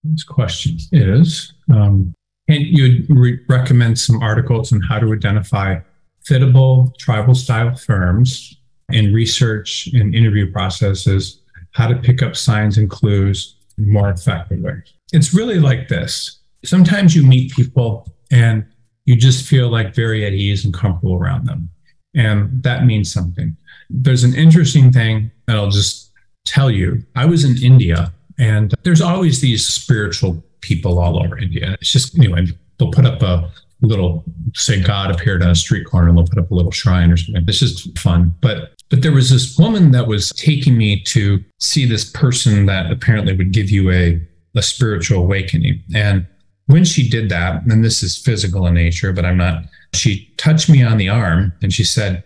This 0.03 0.23
question 0.23 0.77
is 0.91 1.53
um, 1.71 2.13
Can 2.49 2.61
you 2.61 3.05
re- 3.09 3.39
recommend 3.47 3.99
some 3.99 4.21
articles 4.21 4.73
on 4.73 4.81
how 4.81 4.99
to 4.99 5.13
identify 5.13 5.79
fittable 6.25 6.95
tribal 6.97 7.35
style 7.35 7.75
firms 7.75 8.57
in 8.91 9.13
research 9.13 9.89
and 9.93 10.13
interview 10.13 10.51
processes, 10.51 11.41
how 11.71 11.87
to 11.87 11.95
pick 11.95 12.21
up 12.21 12.35
signs 12.35 12.77
and 12.77 12.89
clues 12.89 13.55
more 13.77 14.09
effectively? 14.09 14.73
It's 15.13 15.33
really 15.33 15.59
like 15.59 15.87
this. 15.87 16.39
Sometimes 16.63 17.15
you 17.15 17.25
meet 17.25 17.51
people 17.51 18.07
and 18.31 18.65
you 19.05 19.15
just 19.15 19.47
feel 19.47 19.69
like 19.69 19.95
very 19.95 20.25
at 20.25 20.33
ease 20.33 20.63
and 20.65 20.73
comfortable 20.73 21.15
around 21.15 21.45
them. 21.45 21.69
And 22.15 22.63
that 22.63 22.85
means 22.85 23.11
something. 23.11 23.55
There's 23.89 24.23
an 24.23 24.35
interesting 24.35 24.91
thing 24.91 25.31
that 25.47 25.55
I'll 25.55 25.69
just 25.69 26.11
tell 26.45 26.69
you. 26.69 27.03
I 27.15 27.25
was 27.25 27.43
in 27.43 27.61
India 27.63 28.13
and 28.41 28.73
there's 28.83 29.01
always 29.01 29.39
these 29.39 29.65
spiritual 29.65 30.43
people 30.61 30.99
all 30.99 31.23
over 31.23 31.37
India. 31.37 31.77
It's 31.79 31.91
just, 31.91 32.17
anyway, 32.17 32.47
they'll 32.77 32.91
put 32.91 33.05
up 33.05 33.21
a 33.21 33.51
little, 33.81 34.23
say 34.55 34.81
God 34.81 35.11
appeared 35.11 35.43
on 35.43 35.49
a 35.49 35.55
street 35.55 35.85
corner 35.85 36.09
and 36.09 36.17
they'll 36.17 36.27
put 36.27 36.39
up 36.39 36.49
a 36.51 36.55
little 36.55 36.71
shrine 36.71 37.11
or 37.11 37.17
something. 37.17 37.45
This 37.45 37.61
is 37.61 37.87
fun. 37.97 38.33
But 38.41 38.73
but 38.89 39.01
there 39.01 39.13
was 39.13 39.29
this 39.29 39.57
woman 39.57 39.91
that 39.91 40.07
was 40.07 40.31
taking 40.31 40.77
me 40.77 40.99
to 41.03 41.41
see 41.59 41.85
this 41.85 42.11
person 42.11 42.65
that 42.65 42.91
apparently 42.91 43.33
would 43.33 43.53
give 43.53 43.71
you 43.71 43.89
a, 43.89 44.21
a 44.53 44.61
spiritual 44.61 45.23
awakening. 45.23 45.81
And 45.95 46.27
when 46.65 46.83
she 46.83 47.07
did 47.07 47.29
that, 47.29 47.63
and 47.65 47.85
this 47.85 48.03
is 48.03 48.17
physical 48.17 48.67
in 48.67 48.73
nature, 48.73 49.13
but 49.13 49.23
I'm 49.23 49.37
not, 49.37 49.63
she 49.93 50.29
touched 50.35 50.69
me 50.69 50.83
on 50.83 50.97
the 50.97 51.07
arm 51.07 51.53
and 51.61 51.73
she 51.73 51.85
said, 51.85 52.23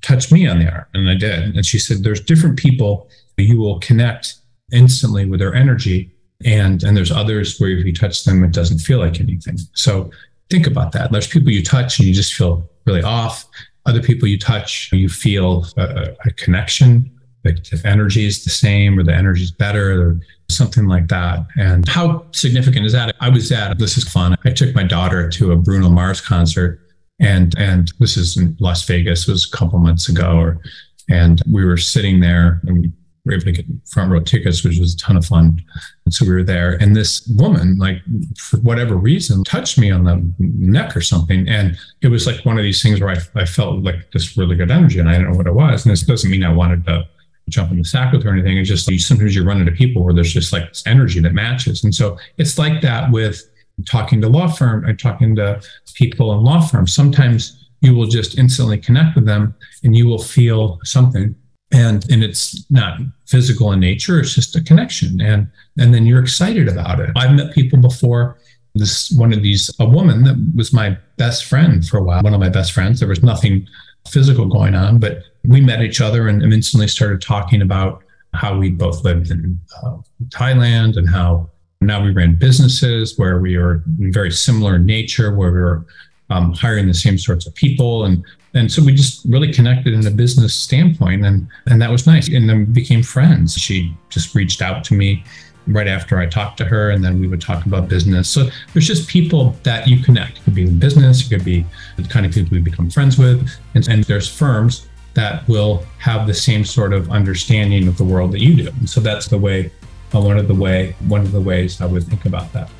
touch 0.00 0.32
me 0.32 0.46
on 0.46 0.58
the 0.58 0.72
arm. 0.72 0.86
And 0.94 1.10
I 1.10 1.14
did. 1.16 1.54
And 1.54 1.66
she 1.66 1.78
said, 1.78 2.02
there's 2.02 2.20
different 2.20 2.58
people 2.58 3.10
you 3.36 3.58
will 3.60 3.78
connect 3.80 4.36
instantly 4.72 5.26
with 5.26 5.40
their 5.40 5.54
energy. 5.54 6.12
And, 6.44 6.82
and 6.82 6.96
there's 6.96 7.12
others 7.12 7.58
where 7.58 7.70
if 7.70 7.86
you 7.86 7.94
touch 7.94 8.24
them, 8.24 8.44
it 8.44 8.52
doesn't 8.52 8.78
feel 8.78 8.98
like 8.98 9.20
anything. 9.20 9.58
So 9.72 10.10
think 10.50 10.66
about 10.66 10.92
that. 10.92 11.12
There's 11.12 11.26
people 11.26 11.50
you 11.50 11.62
touch 11.62 11.98
and 11.98 12.06
you 12.06 12.14
just 12.14 12.34
feel 12.34 12.68
really 12.84 13.02
off. 13.02 13.46
Other 13.86 14.02
people 14.02 14.28
you 14.28 14.38
touch, 14.38 14.90
you 14.92 15.08
feel 15.08 15.66
a, 15.76 16.14
a 16.24 16.30
connection. 16.32 17.10
Like 17.44 17.72
if 17.72 17.84
energy 17.84 18.26
is 18.26 18.44
the 18.44 18.50
same 18.50 18.98
or 18.98 19.04
the 19.04 19.14
energy 19.14 19.44
is 19.44 19.52
better 19.52 20.02
or 20.02 20.20
something 20.50 20.86
like 20.86 21.08
that. 21.08 21.46
And 21.56 21.88
how 21.88 22.26
significant 22.32 22.84
is 22.86 22.92
that? 22.92 23.14
I 23.20 23.28
was 23.28 23.50
at, 23.52 23.78
this 23.78 23.96
is 23.96 24.04
fun. 24.04 24.36
I 24.44 24.50
took 24.50 24.74
my 24.74 24.82
daughter 24.82 25.28
to 25.30 25.52
a 25.52 25.56
Bruno 25.56 25.88
Mars 25.88 26.20
concert 26.20 26.80
and, 27.20 27.54
and 27.56 27.92
this 27.98 28.16
is 28.16 28.36
in 28.36 28.56
Las 28.60 28.84
Vegas, 28.84 29.26
it 29.26 29.32
was 29.32 29.50
a 29.50 29.56
couple 29.56 29.78
months 29.78 30.08
ago 30.08 30.36
or, 30.36 30.60
and 31.08 31.40
we 31.50 31.64
were 31.64 31.76
sitting 31.76 32.20
there 32.20 32.60
and 32.66 32.92
were 33.26 33.32
able 33.32 33.44
to 33.44 33.52
get 33.52 33.66
front 33.84 34.10
row 34.10 34.20
tickets, 34.20 34.64
which 34.64 34.78
was 34.78 34.94
a 34.94 34.96
ton 34.96 35.16
of 35.16 35.26
fun. 35.26 35.60
And 36.04 36.14
so 36.14 36.24
we 36.24 36.32
were 36.32 36.44
there. 36.44 36.74
And 36.80 36.94
this 36.94 37.26
woman, 37.36 37.76
like 37.76 37.98
for 38.38 38.58
whatever 38.58 38.96
reason, 38.96 39.44
touched 39.44 39.78
me 39.78 39.90
on 39.90 40.04
the 40.04 40.32
neck 40.38 40.96
or 40.96 41.00
something. 41.00 41.48
And 41.48 41.76
it 42.00 42.08
was 42.08 42.26
like 42.26 42.44
one 42.44 42.56
of 42.56 42.62
these 42.62 42.82
things 42.82 43.00
where 43.00 43.10
I, 43.10 43.18
I 43.34 43.44
felt 43.44 43.82
like 43.82 44.12
this 44.12 44.36
really 44.36 44.56
good 44.56 44.70
energy 44.70 45.00
and 45.00 45.08
I 45.08 45.12
didn't 45.12 45.32
know 45.32 45.36
what 45.36 45.46
it 45.46 45.54
was. 45.54 45.84
And 45.84 45.92
this 45.92 46.02
doesn't 46.02 46.30
mean 46.30 46.44
I 46.44 46.52
wanted 46.52 46.86
to 46.86 47.06
jump 47.48 47.70
in 47.70 47.78
the 47.78 47.84
sack 47.84 48.12
with 48.12 48.22
her 48.22 48.30
or 48.30 48.32
anything. 48.32 48.56
It's 48.58 48.68
just 48.68 48.86
sometimes 49.06 49.34
you 49.34 49.44
run 49.44 49.60
into 49.60 49.72
people 49.72 50.04
where 50.04 50.14
there's 50.14 50.32
just 50.32 50.52
like 50.52 50.68
this 50.68 50.86
energy 50.86 51.20
that 51.20 51.32
matches. 51.32 51.84
And 51.84 51.94
so 51.94 52.18
it's 52.38 52.58
like 52.58 52.80
that 52.82 53.10
with 53.10 53.42
talking 53.88 54.20
to 54.22 54.28
law 54.28 54.48
firm 54.48 54.84
and 54.84 54.98
talking 54.98 55.36
to 55.36 55.60
people 55.94 56.32
in 56.32 56.42
law 56.42 56.60
firms. 56.60 56.94
Sometimes 56.94 57.68
you 57.80 57.94
will 57.94 58.06
just 58.06 58.38
instantly 58.38 58.78
connect 58.78 59.16
with 59.16 59.26
them 59.26 59.54
and 59.84 59.96
you 59.96 60.06
will 60.06 60.22
feel 60.22 60.80
something 60.84 61.34
and 61.72 62.08
and 62.10 62.22
it's 62.22 62.64
not 62.70 62.98
physical 63.26 63.72
in 63.72 63.80
nature 63.80 64.20
it's 64.20 64.34
just 64.34 64.56
a 64.56 64.62
connection. 64.62 65.20
And 65.20 65.48
and 65.78 65.92
then 65.92 66.06
you're 66.06 66.22
excited 66.22 66.68
about 66.68 67.00
it. 67.00 67.10
I've 67.16 67.34
met 67.34 67.52
people 67.52 67.78
before 67.78 68.38
this 68.74 69.10
one 69.12 69.32
of 69.32 69.42
these 69.42 69.70
a 69.80 69.88
woman 69.88 70.24
that 70.24 70.52
was 70.54 70.72
my 70.72 70.96
best 71.16 71.46
friend 71.46 71.86
for 71.86 71.98
a 71.98 72.02
while 72.02 72.22
one 72.22 72.34
of 72.34 72.40
my 72.40 72.50
best 72.50 72.72
friends. 72.72 73.00
There 73.00 73.08
was 73.08 73.22
nothing 73.22 73.66
physical 74.08 74.46
going 74.46 74.74
on 74.74 74.98
but 74.98 75.22
we 75.44 75.60
met 75.60 75.82
each 75.82 76.00
other 76.00 76.28
and, 76.28 76.42
instantly 76.52 76.86
started 76.86 77.20
talking 77.20 77.62
about 77.62 78.02
how 78.34 78.56
we 78.56 78.70
both 78.70 79.02
lived 79.02 79.30
in 79.32 79.58
uh, 79.82 79.96
thailand 80.28 80.96
and 80.96 81.08
how 81.08 81.50
now 81.80 82.02
we 82.02 82.12
ran 82.12 82.36
businesses 82.36 83.18
where 83.18 83.40
we 83.40 83.56
are 83.56 83.82
very 83.86 84.30
similar 84.30 84.76
in 84.76 84.86
nature 84.86 85.34
where 85.34 85.50
we 85.50 85.58
were 85.58 85.84
um, 86.30 86.52
hiring 86.52 86.86
the 86.86 86.94
same 86.94 87.18
sorts 87.18 87.46
of 87.46 87.54
people. 87.54 88.04
And 88.04 88.24
and 88.54 88.72
so 88.72 88.82
we 88.82 88.94
just 88.94 89.24
really 89.26 89.52
connected 89.52 89.92
in 89.92 90.06
a 90.06 90.10
business 90.10 90.54
standpoint 90.54 91.24
and 91.24 91.48
and 91.66 91.80
that 91.82 91.90
was 91.90 92.06
nice. 92.06 92.28
And 92.28 92.48
then 92.48 92.58
we 92.58 92.64
became 92.64 93.02
friends. 93.02 93.54
She 93.54 93.94
just 94.08 94.34
reached 94.34 94.62
out 94.62 94.84
to 94.84 94.94
me 94.94 95.24
right 95.68 95.88
after 95.88 96.20
i 96.20 96.26
talked 96.26 96.56
to 96.56 96.64
her 96.64 96.90
and 96.90 97.02
then 97.02 97.18
we 97.18 97.26
would 97.26 97.40
talk 97.40 97.66
about 97.66 97.88
business. 97.88 98.28
So 98.28 98.48
there's 98.72 98.86
just 98.86 99.08
people 99.08 99.56
that 99.64 99.88
you 99.88 100.02
connect. 100.02 100.38
It 100.38 100.44
could 100.44 100.54
be 100.54 100.62
in 100.62 100.78
business 100.78 101.26
it 101.26 101.28
could 101.28 101.44
be 101.44 101.66
the 101.96 102.04
kind 102.04 102.24
of 102.24 102.32
people 102.32 102.50
we 102.52 102.60
become 102.60 102.88
friends 102.88 103.18
with. 103.18 103.50
And, 103.74 103.86
and 103.88 104.04
there's 104.04 104.28
firms 104.28 104.88
that 105.14 105.46
will 105.48 105.84
have 105.98 106.26
the 106.26 106.34
same 106.34 106.64
sort 106.64 106.92
of 106.92 107.10
understanding 107.10 107.88
of 107.88 107.96
the 107.96 108.04
world 108.04 108.30
that 108.32 108.40
you 108.40 108.54
do. 108.54 108.68
And 108.68 108.88
so 108.88 109.00
that's 109.00 109.26
the 109.26 109.38
way 109.38 109.72
uh, 110.14 110.20
one 110.20 110.38
of 110.38 110.46
the 110.46 110.54
way 110.54 110.94
one 111.08 111.20
of 111.20 111.32
the 111.32 111.40
ways 111.40 111.80
i 111.80 111.86
would 111.86 112.04
think 112.04 112.24
about 112.26 112.52
that 112.52 112.70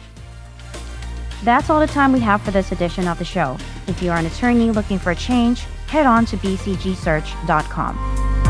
that's 1.47 1.71
all 1.71 1.81
the 1.81 1.87
time 1.87 2.13
we 2.13 2.21
have 2.21 2.43
for 2.43 2.51
this 2.51 2.73
edition 2.73 3.07
of 3.07 3.19
the 3.19 3.25
show. 3.25 3.57
If 3.87 4.03
you 4.03 4.11
are 4.11 4.19
an 4.19 4.27
attorney 4.27 4.73
looking 4.73 4.99
for 4.99 5.13
a 5.13 5.17
change, 5.17 5.61
head 5.87 6.05
on 6.05 6.27
to 6.27 6.37
bcgsearch.com. 6.37 8.46